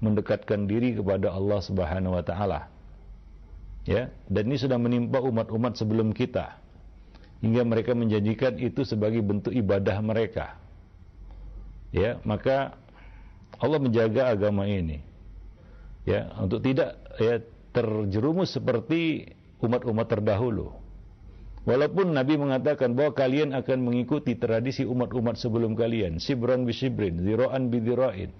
mendekatkan 0.00 0.68
diri 0.68 0.96
kepada 0.96 1.32
Allah 1.32 1.60
Subhanahu 1.60 2.16
wa 2.16 2.24
taala. 2.24 2.68
Ya, 3.86 4.10
dan 4.26 4.50
ini 4.50 4.58
sudah 4.58 4.82
menimpa 4.82 5.22
umat-umat 5.22 5.78
sebelum 5.78 6.10
kita 6.10 6.58
hingga 7.38 7.62
mereka 7.62 7.94
menjanjikan 7.94 8.58
itu 8.58 8.82
sebagai 8.82 9.22
bentuk 9.22 9.54
ibadah 9.54 10.02
mereka. 10.02 10.58
Ya, 11.94 12.18
maka 12.26 12.74
Allah 13.62 13.78
menjaga 13.78 14.34
agama 14.34 14.66
ini. 14.66 15.00
Ya, 16.02 16.34
untuk 16.42 16.66
tidak 16.66 16.98
ya 17.22 17.38
terjerumus 17.76 18.56
seperti 18.56 19.28
umat-umat 19.60 20.08
terdahulu. 20.08 20.72
Walaupun 21.68 22.16
Nabi 22.16 22.40
mengatakan 22.40 22.96
bahwa 22.96 23.12
kalian 23.12 23.52
akan 23.52 23.78
mengikuti 23.84 24.38
tradisi 24.38 24.88
umat-umat 24.88 25.36
sebelum 25.36 25.76
kalian, 25.76 26.16
sibran 26.16 26.64
bi 26.64 26.72
sibrin, 26.72 27.20
zira'an 27.20 27.68
bi 27.68 27.84
zira'in. 27.84 28.32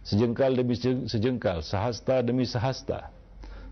Sejengkal 0.00 0.56
demi 0.56 0.80
sejengkal, 1.04 1.60
sahasta 1.60 2.24
demi 2.24 2.48
sahasta. 2.48 3.12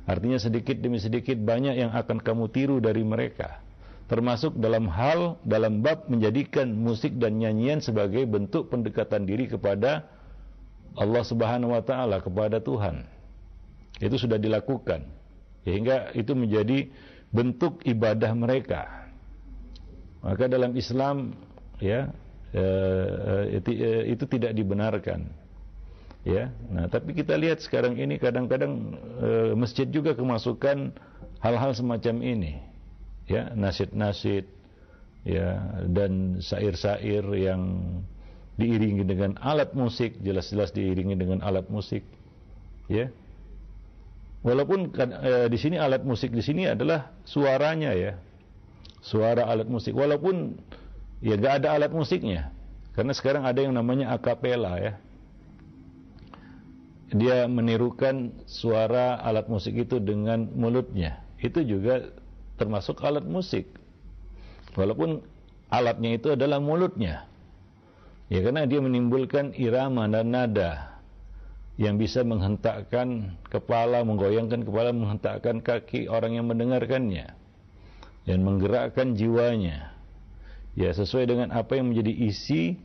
Artinya 0.05 0.37
sedikit 0.37 0.77
demi 0.77 1.01
sedikit 1.01 1.41
banyak 1.41 1.81
yang 1.81 1.97
akan 1.97 2.21
kamu 2.21 2.53
tiru 2.53 2.77
dari 2.85 3.01
mereka 3.01 3.65
termasuk 4.09 4.57
dalam 4.57 4.89
hal 4.89 5.37
dalam 5.45 5.85
bab 5.85 6.09
menjadikan 6.09 6.73
musik 6.73 7.21
dan 7.21 7.37
nyanyian 7.37 7.85
sebagai 7.85 8.25
bentuk 8.25 8.73
pendekatan 8.73 9.29
diri 9.29 9.45
kepada 9.45 10.09
Allah 10.97 11.23
Subhanahu 11.23 11.77
wa 11.77 11.85
taala 11.85 12.25
kepada 12.25 12.59
Tuhan. 12.59 13.18
Itu 13.99 14.17
sudah 14.17 14.39
dilakukan 14.39 15.05
sehingga 15.67 16.15
itu 16.15 16.33
menjadi 16.33 16.89
bentuk 17.29 17.85
ibadah 17.85 18.33
mereka. 18.33 19.11
Maka 20.25 20.49
dalam 20.49 20.73
Islam 20.75 21.35
ya 21.83 22.09
eh, 22.55 23.59
eh, 23.61 24.03
itu 24.09 24.25
tidak 24.25 24.57
dibenarkan. 24.57 25.29
Ya. 26.27 26.51
Nah, 26.69 26.91
tapi 26.91 27.15
kita 27.15 27.39
lihat 27.39 27.63
sekarang 27.63 27.97
ini 27.97 28.19
kadang-kadang 28.19 28.97
eh, 29.23 29.53
masjid 29.55 29.87
juga 29.89 30.13
kemasukan 30.17 30.93
hal-hal 31.39 31.73
semacam 31.75 32.17
ini 32.23 32.53
ya 33.29 33.53
nasid-nasid 33.55 34.49
ya 35.23 35.61
dan 35.93 36.41
syair-syair 36.41 37.23
yang 37.37 37.63
diiringi 38.59 39.05
dengan 39.07 39.37
alat 39.39 39.77
musik 39.77 40.19
jelas-jelas 40.25 40.75
diiringi 40.75 41.15
dengan 41.15 41.45
alat 41.45 41.69
musik 41.71 42.03
ya 42.91 43.13
walaupun 44.43 44.95
eh, 44.95 45.47
di 45.51 45.59
sini 45.59 45.77
alat 45.79 46.03
musik 46.07 46.31
di 46.31 46.43
sini 46.43 46.71
adalah 46.71 47.11
suaranya 47.27 47.95
ya. 47.95 48.13
Suara 48.99 49.47
alat 49.47 49.71
musik. 49.71 49.95
Walaupun 49.95 50.59
ya 51.23 51.39
gak 51.39 51.65
ada 51.65 51.79
alat 51.79 51.93
musiknya. 51.95 52.51
Karena 52.93 53.15
sekarang 53.15 53.47
ada 53.47 53.63
yang 53.63 53.75
namanya 53.75 54.11
akapela 54.11 54.79
ya. 54.83 54.93
Dia 57.09 57.49
menirukan 57.49 58.37
suara 58.45 59.17
alat 59.23 59.49
musik 59.49 59.79
itu 59.79 59.97
dengan 60.03 60.51
mulutnya. 60.53 61.23
Itu 61.41 61.65
juga 61.65 62.11
termasuk 62.59 63.01
alat 63.01 63.25
musik. 63.25 63.71
Walaupun 64.75 65.23
alatnya 65.73 66.11
itu 66.19 66.35
adalah 66.35 66.59
mulutnya. 66.61 67.25
Ya 68.29 68.45
karena 68.45 68.69
dia 68.69 68.83
menimbulkan 68.85 69.57
irama 69.57 70.05
dan 70.05 70.35
nada 70.37 70.98
yang 71.79 71.95
bisa 71.95 72.27
menghentakkan 72.27 73.39
kepala, 73.49 74.03
menggoyangkan 74.03 74.67
kepala, 74.67 74.91
menghentakkan 74.91 75.63
kaki 75.63 76.11
orang 76.11 76.35
yang 76.35 76.51
mendengarkannya 76.51 77.33
dan 78.27 78.39
menggerakkan 78.43 79.15
jiwanya. 79.15 79.95
Ya 80.75 80.91
sesuai 80.95 81.27
dengan 81.31 81.49
apa 81.55 81.79
yang 81.79 81.91
menjadi 81.91 82.13
isi 82.13 82.79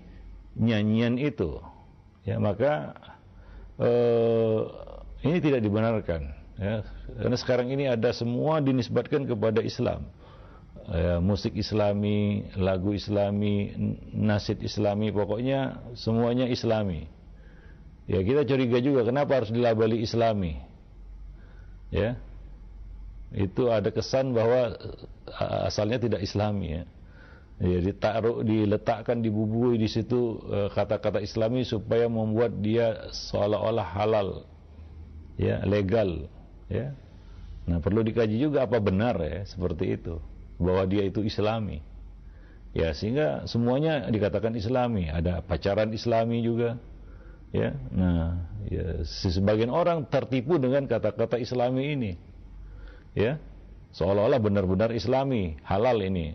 nyanyian 0.57 1.17
itu. 1.17 1.57
Ya 2.23 2.37
maka 2.37 2.93
eh, 3.81 4.59
ini 5.25 5.37
tidak 5.41 5.61
dibenarkan 5.65 6.43
ya 6.59 6.85
karena 7.17 7.37
sekarang 7.37 7.67
ini 7.73 7.89
ada 7.89 8.13
semua 8.13 8.61
dinisbatkan 8.61 9.25
kepada 9.25 9.63
Islam 9.63 10.05
ya, 10.85 11.17
musik 11.17 11.57
Islami 11.57 12.45
lagu 12.59 12.93
Islami 12.93 13.73
nasid 14.13 14.61
Islami 14.61 15.09
pokoknya 15.09 15.81
semuanya 15.97 16.45
Islami 16.45 17.09
ya 18.09 18.19
kita 18.21 18.43
curiga 18.47 18.77
juga 18.83 19.01
kenapa 19.07 19.41
harus 19.41 19.51
dilabeli 19.51 20.03
Islami. 20.03 20.59
Ya. 21.93 22.17
Itu 23.33 23.73
ada 23.73 23.89
kesan 23.89 24.33
bahwa 24.37 24.77
asalnya 25.65 25.97
tidak 25.97 26.21
Islami 26.21 26.81
ya. 26.81 26.83
Ya 27.61 27.79
ditaruh 27.79 28.41
diletakkan 28.41 29.21
dibubui 29.21 29.77
di 29.77 29.85
situ 29.85 30.41
e, 30.49 30.73
kata-kata 30.73 31.21
Islami 31.21 31.61
supaya 31.63 32.09
membuat 32.09 32.59
dia 32.59 33.09
seolah-olah 33.13 33.87
halal 33.93 34.29
ya 35.37 35.61
legal 35.65 36.29
ya. 36.69 36.93
Nah 37.63 37.79
perlu 37.79 38.03
dikaji 38.03 38.35
juga 38.41 38.67
apa 38.67 38.77
benar 38.83 39.15
ya 39.21 39.47
seperti 39.47 39.95
itu 39.95 40.19
bahwa 40.59 40.83
dia 40.85 41.03
itu 41.07 41.23
islami. 41.23 41.79
Ya 42.73 42.91
sehingga 42.91 43.45
semuanya 43.45 44.09
dikatakan 44.09 44.57
islami. 44.57 45.07
Ada 45.07 45.45
pacaran 45.45 45.93
islami 45.93 46.41
juga 46.41 46.81
ya 47.53 47.69
nah 47.93 48.49
ya 48.67 49.05
sebagian 49.05 49.69
orang 49.69 50.09
tertipu 50.09 50.57
dengan 50.57 50.89
kata-kata 50.89 51.37
islami 51.37 51.93
ini 51.93 52.11
ya 53.13 53.37
seolah-olah 53.93 54.41
benar-benar 54.41 54.89
islami 54.91 55.61
halal 55.61 56.01
ini 56.01 56.33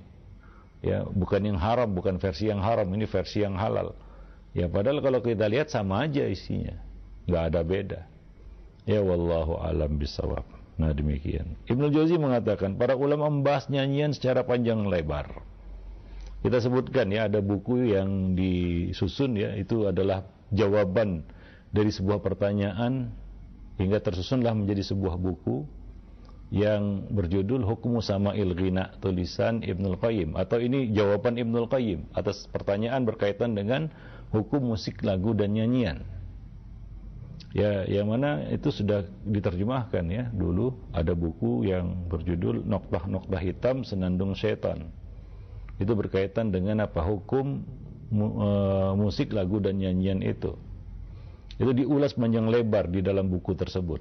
ya 0.79 1.03
bukan 1.03 1.43
yang 1.43 1.59
haram 1.59 1.91
bukan 1.91 2.23
versi 2.23 2.47
yang 2.47 2.63
haram 2.63 2.87
ini 2.95 3.05
versi 3.11 3.43
yang 3.43 3.59
halal 3.59 3.99
ya 4.55 4.71
padahal 4.71 5.03
kalau 5.03 5.19
kita 5.19 5.51
lihat 5.51 5.75
sama 5.75 6.07
aja 6.07 6.23
isinya 6.23 6.79
nggak 7.27 7.45
ada 7.51 7.61
beda 7.67 8.01
Ya 8.89 9.05
wallahu 9.05 9.61
alam 9.61 10.01
bisawab. 10.01 10.49
Nah 10.81 10.97
demikian. 10.97 11.61
Ibnu 11.69 11.93
Jauzi 11.93 12.17
mengatakan 12.17 12.81
para 12.81 12.97
ulama 12.97 13.29
membahas 13.29 13.69
nyanyian 13.69 14.17
secara 14.17 14.49
panjang 14.49 14.81
lebar. 14.89 15.45
Kita 16.41 16.57
sebutkan 16.57 17.13
ya 17.13 17.29
ada 17.29 17.45
buku 17.45 17.93
yang 17.93 18.33
disusun 18.33 19.37
ya 19.37 19.53
itu 19.61 19.85
adalah 19.85 20.25
jawaban 20.55 21.25
dari 21.73 21.93
sebuah 21.93 22.25
pertanyaan 22.25 23.13
hingga 23.77 24.01
tersusunlah 24.03 24.53
menjadi 24.57 24.93
sebuah 24.93 25.21
buku 25.21 25.69
yang 26.49 27.05
berjudul 27.13 27.61
Hukum 27.61 28.01
Sama 28.01 28.33
Ghina 28.33 28.97
tulisan 29.05 29.61
Ibnul 29.61 30.01
Qayyim. 30.01 30.33
Atau 30.35 30.65
ini 30.65 30.89
jawaban 30.97 31.37
Ibnul 31.37 31.69
Qayyim 31.69 32.09
atas 32.17 32.49
pertanyaan 32.49 33.05
berkaitan 33.05 33.53
dengan 33.53 33.93
hukum 34.33 34.73
musik 34.73 35.05
lagu 35.05 35.37
dan 35.37 35.53
nyanyian. 35.53 36.05
Ya 37.53 37.85
yang 37.89 38.13
mana 38.13 38.45
itu 38.53 38.69
sudah 38.69 39.09
diterjemahkan 39.25 40.05
ya. 40.09 40.25
Dulu 40.33 40.93
ada 40.93 41.13
buku 41.13 41.69
yang 41.69 42.09
berjudul 42.09 42.65
Noktah-Noktah 42.65 43.41
Hitam 43.41 43.85
Senandung 43.85 44.37
Setan. 44.37 44.93
Itu 45.81 45.97
berkaitan 45.97 46.53
dengan 46.53 46.85
apa? 46.85 47.05
Hukum 47.05 47.65
mu, 48.13 48.27
e, 48.41 48.49
musik 48.97 49.33
lagu 49.33 49.59
dan 49.59 49.81
nyanyian 49.81 50.25
itu 50.25 50.57
itu 51.59 51.71
diulas 51.75 52.15
panjang 52.15 52.47
lebar 52.47 52.87
di 52.89 53.03
dalam 53.03 53.29
buku 53.29 53.55
tersebut 53.59 54.01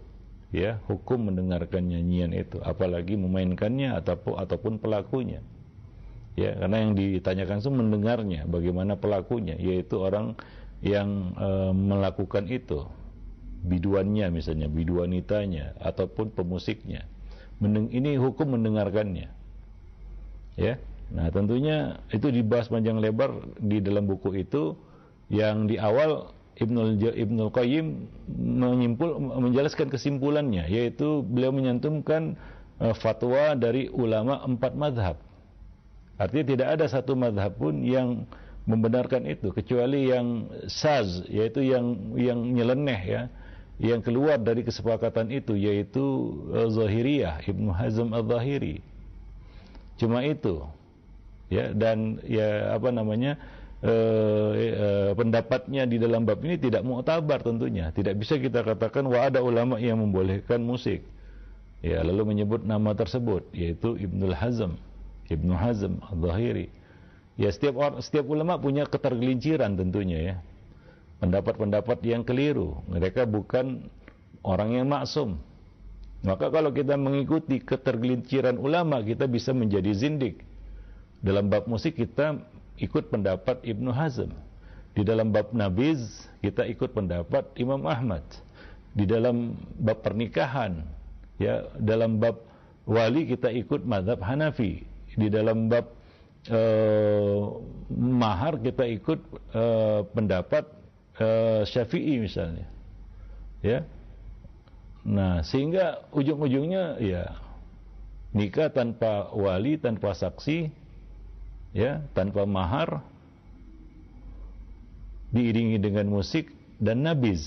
ya 0.53 0.79
hukum 0.87 1.33
mendengarkan 1.33 1.89
nyanyian 1.89 2.31
itu 2.31 2.61
apalagi 2.63 3.19
memainkannya 3.19 3.97
ataupun 3.97 4.39
ataupun 4.39 4.73
pelakunya 4.79 5.43
ya 6.37 6.53
karena 6.55 6.77
yang 6.87 6.91
ditanyakan 6.93 7.57
itu 7.59 7.71
mendengarnya 7.73 8.41
bagaimana 8.45 8.95
pelakunya 8.95 9.57
yaitu 9.57 9.99
orang 9.99 10.37
yang 10.85 11.33
e, 11.33 11.49
melakukan 11.73 12.45
itu 12.47 12.85
biduannya 13.63 14.29
misalnya, 14.29 14.69
biduanitanya 14.69 15.75
ataupun 15.81 16.31
pemusiknya. 16.33 17.09
Mendeng 17.57 17.89
ini 17.89 18.15
hukum 18.21 18.53
mendengarkannya. 18.53 19.33
Ya. 20.57 20.77
Nah, 21.07 21.31
tentunya 21.31 22.03
itu 22.11 22.27
dibahas 22.27 22.67
panjang 22.67 22.99
lebar 22.99 23.31
di 23.63 23.79
dalam 23.79 24.07
buku 24.07 24.43
itu 24.43 24.75
yang 25.31 25.67
di 25.67 25.79
awal 25.79 26.35
Ibnul 26.57 26.97
Ibnul 26.99 27.53
Qayyim 27.53 27.85
menyimpul 28.33 29.21
menjelaskan 29.21 29.93
kesimpulannya 29.93 30.65
yaitu 30.65 31.21
beliau 31.21 31.53
menyantumkan 31.53 32.33
uh, 32.81 32.97
fatwa 32.97 33.53
dari 33.53 33.87
ulama 33.93 34.41
empat 34.41 34.73
madhab. 34.73 35.15
Artinya 36.17 36.45
tidak 36.49 36.67
ada 36.73 36.85
satu 36.89 37.13
madhab 37.13 37.53
pun 37.55 37.85
yang 37.85 38.25
membenarkan 38.65 39.29
itu 39.29 39.53
kecuali 39.53 40.09
yang 40.09 40.49
saz 40.65 41.23
yaitu 41.29 41.61
yang 41.61 42.17
yang 42.17 42.41
nyeleneh 42.41 43.01
ya 43.05 43.21
yang 43.77 44.01
keluar 44.01 44.41
dari 44.41 44.65
kesepakatan 44.65 45.29
itu 45.29 45.53
yaitu 45.53 46.03
uh, 46.51 46.67
Zahiriyah 46.73 47.45
Ibnu 47.45 47.69
Hazm 47.69 48.17
Al-Zahiri. 48.17 48.81
Cuma 50.01 50.25
itu 50.25 50.65
ya 51.47 51.71
dan 51.71 52.19
ya 52.27 52.75
apa 52.75 52.91
namanya 52.91 53.39
eh, 53.83 54.51
eh, 54.57 55.11
pendapatnya 55.15 55.87
di 55.87 55.97
dalam 56.01 56.25
bab 56.27 56.41
ini 56.43 56.57
tidak 56.59 56.83
muktabar 56.83 57.43
tentunya. 57.43 57.93
Tidak 57.93 58.13
bisa 58.17 58.39
kita 58.41 58.63
katakan 58.65 59.07
wah 59.07 59.29
ada 59.29 59.39
ulama 59.43 59.77
yang 59.77 60.01
membolehkan 60.01 60.63
musik. 60.63 61.05
Ya 61.85 62.01
lalu 62.01 62.33
menyebut 62.33 62.65
nama 62.65 62.97
tersebut 62.97 63.53
yaitu 63.53 63.93
Ibnul 64.01 64.33
Hazm 64.33 64.81
Ibnu 65.29 65.53
Hazm 65.53 65.99
Al-Zahiri. 66.07 66.71
Ya 67.37 67.53
setiap 67.53 67.77
orang 67.77 68.01
setiap 68.01 68.25
ulama 68.31 68.57
punya 68.57 68.87
ketergelinciran 68.87 69.77
tentunya 69.77 70.19
ya. 70.19 70.35
Pendapat-pendapat 71.21 72.01
yang 72.05 72.25
keliru. 72.25 72.81
Mereka 72.89 73.29
bukan 73.29 73.89
orang 74.41 74.73
yang 74.73 74.87
maksum. 74.89 75.37
Maka 76.25 76.49
kalau 76.49 76.73
kita 76.73 76.97
mengikuti 76.97 77.61
ketergelinciran 77.61 78.57
ulama 78.57 79.05
kita 79.05 79.29
bisa 79.29 79.53
menjadi 79.53 79.93
zindik 79.93 80.46
dalam 81.21 81.49
bab 81.49 81.65
musik 81.65 81.97
kita 81.97 82.37
ikut 82.77 83.09
pendapat 83.09 83.61
Ibnu 83.65 83.89
Hazm. 83.89 84.31
Di 84.97 85.05
dalam 85.05 85.29
bab 85.29 85.53
nabiz 85.53 86.25
kita 86.41 86.65
ikut 86.65 86.93
pendapat 86.93 87.53
Imam 87.57 87.85
Ahmad. 87.85 88.25
Di 88.97 89.05
dalam 89.05 89.53
bab 89.77 90.01
pernikahan, 90.01 90.81
ya 91.37 91.69
dalam 91.77 92.17
bab 92.17 92.41
wali 92.89 93.29
kita 93.29 93.53
ikut 93.53 93.85
madhab 93.85 94.17
Hanafi. 94.25 94.81
Di 95.13 95.29
dalam 95.29 95.69
bab 95.69 95.93
uh, 96.49 97.61
mahar 97.93 98.57
kita 98.57 98.89
ikut 98.89 99.19
uh, 99.53 100.01
pendapat 100.13 100.65
uh, 101.21 101.61
Syafi'i 101.65 102.17
misalnya. 102.17 102.65
Ya. 103.61 103.85
Nah, 105.07 105.45
sehingga 105.45 106.03
ujung-ujungnya 106.13 106.99
ya 106.99 107.37
nikah 108.33 108.73
tanpa 108.73 109.29
wali, 109.33 109.77
tanpa 109.77 110.13
saksi 110.13 110.86
ya 111.75 112.03
tanpa 112.15 112.47
mahar 112.47 113.03
diiringi 115.31 115.79
dengan 115.81 116.07
musik 116.07 116.51
dan 116.79 117.03
nabiz 117.03 117.43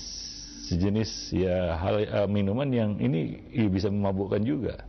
sejenis 0.69 1.35
ya 1.35 1.75
hal 1.75 1.95
uh, 2.07 2.27
minuman 2.31 2.69
yang 2.71 2.91
ini 3.01 3.43
ya, 3.51 3.67
bisa 3.67 3.91
memabukkan 3.91 4.39
juga. 4.45 4.87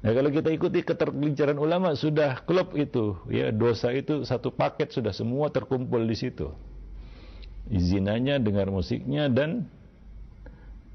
Nah 0.00 0.16
kalau 0.16 0.30
kita 0.32 0.48
ikuti 0.48 0.80
ketergelinciran 0.80 1.58
ulama 1.60 1.92
sudah 1.92 2.40
klub 2.46 2.72
itu 2.72 3.18
ya 3.28 3.52
dosa 3.52 3.92
itu 3.92 4.24
satu 4.24 4.48
paket 4.54 4.94
sudah 4.94 5.12
semua 5.12 5.50
terkumpul 5.52 6.00
di 6.06 6.16
situ. 6.16 6.48
Izinanya 7.68 8.40
dengar 8.40 8.70
musiknya 8.72 9.28
dan 9.28 9.68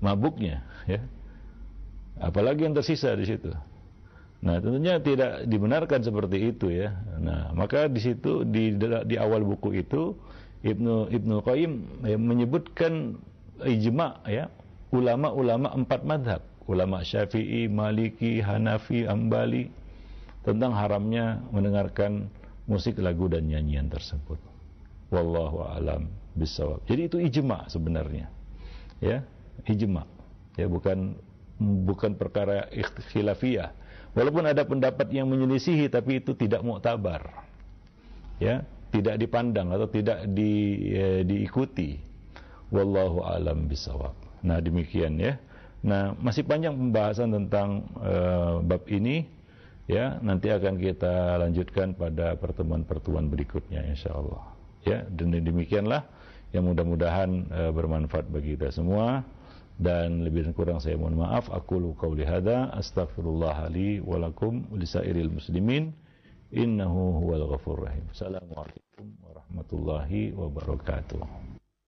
mabuknya 0.02 0.66
ya. 0.90 1.04
Apalagi 2.18 2.66
yang 2.66 2.74
tersisa 2.74 3.12
di 3.14 3.28
situ. 3.28 3.52
Nah, 4.46 4.62
tentunya 4.62 5.02
tidak 5.02 5.50
dibenarkan 5.50 6.06
seperti 6.06 6.54
itu 6.54 6.70
ya. 6.70 6.94
Nah, 7.18 7.50
maka 7.58 7.90
di 7.90 7.98
situ 7.98 8.46
di 8.46 8.78
di 8.78 9.16
awal 9.18 9.42
buku 9.42 9.82
itu 9.82 10.14
Ibnu 10.62 11.10
Ibnu 11.10 11.42
Qayyim 11.42 11.72
ya, 12.06 12.18
menyebutkan 12.22 13.18
ijma 13.66 14.22
ya, 14.30 14.54
ulama-ulama 14.94 15.74
empat 15.74 16.06
madhab, 16.06 16.42
ulama 16.70 17.02
Syafi'i, 17.02 17.66
Maliki, 17.66 18.38
Hanafi, 18.38 19.10
Ambali 19.10 19.74
tentang 20.46 20.78
haramnya 20.78 21.42
mendengarkan 21.50 22.30
musik 22.70 23.02
lagu 23.02 23.26
dan 23.26 23.50
nyanyian 23.50 23.90
tersebut. 23.90 24.38
Wallahu 25.10 25.66
alam 25.66 26.06
bisawab. 26.38 26.86
Jadi 26.86 27.02
itu 27.10 27.18
ijma 27.18 27.66
sebenarnya. 27.66 28.30
Ya, 29.02 29.26
ijma. 29.66 30.06
Ya, 30.54 30.70
bukan 30.70 31.18
bukan 31.58 32.14
perkara 32.14 32.70
khilafiyah 33.10 33.85
Walaupun 34.16 34.48
ada 34.48 34.64
pendapat 34.64 35.12
yang 35.12 35.28
menyelisihi 35.28 35.92
tapi 35.92 36.24
itu 36.24 36.32
tidak 36.40 36.64
muktabar. 36.64 37.44
Ya, 38.40 38.64
tidak 38.96 39.20
dipandang 39.20 39.76
atau 39.76 39.92
tidak 39.92 40.24
di, 40.32 40.80
ya, 40.96 41.24
diikuti. 41.28 42.00
Wallahu 42.72 43.28
alam 43.28 43.68
bisawab. 43.68 44.16
Nah, 44.40 44.64
demikian 44.64 45.20
ya. 45.20 45.36
Nah, 45.84 46.16
masih 46.18 46.48
panjang 46.48 46.74
pembahasan 46.74 47.30
tentang 47.30 47.92
uh, 48.00 48.64
bab 48.64 48.88
ini 48.88 49.28
ya. 49.86 50.18
Nanti 50.24 50.48
akan 50.50 50.80
kita 50.80 51.36
lanjutkan 51.38 51.94
pada 51.94 52.40
pertemuan-pertemuan 52.40 53.28
berikutnya 53.28 53.84
insyaallah. 53.92 54.56
Ya, 54.88 55.04
dan 55.12 55.36
demikianlah 55.36 56.08
yang 56.56 56.72
mudah-mudahan 56.72 57.52
uh, 57.52 57.72
bermanfaat 57.76 58.32
bagi 58.32 58.56
kita 58.56 58.72
semua 58.72 59.28
dan 59.76 60.24
lebih 60.24 60.48
dan 60.48 60.54
kurang 60.56 60.80
saya 60.80 60.96
mohon 60.96 61.20
maaf. 61.20 61.52
Aku 61.52 61.80
qauli 62.00 62.24
hada 62.24 62.72
astaghfirullah 62.76 63.68
li 63.72 64.00
wa 64.00 64.20
lisairil 64.76 65.32
muslimin. 65.32 65.92
Innahu 66.56 67.20
huwal 67.26 67.52
ghafurur 67.52 67.92
rahim. 67.92 68.06
Assalamualaikum 68.14 69.12
warahmatullahi 69.26 70.32
wabarakatuh 70.32 71.55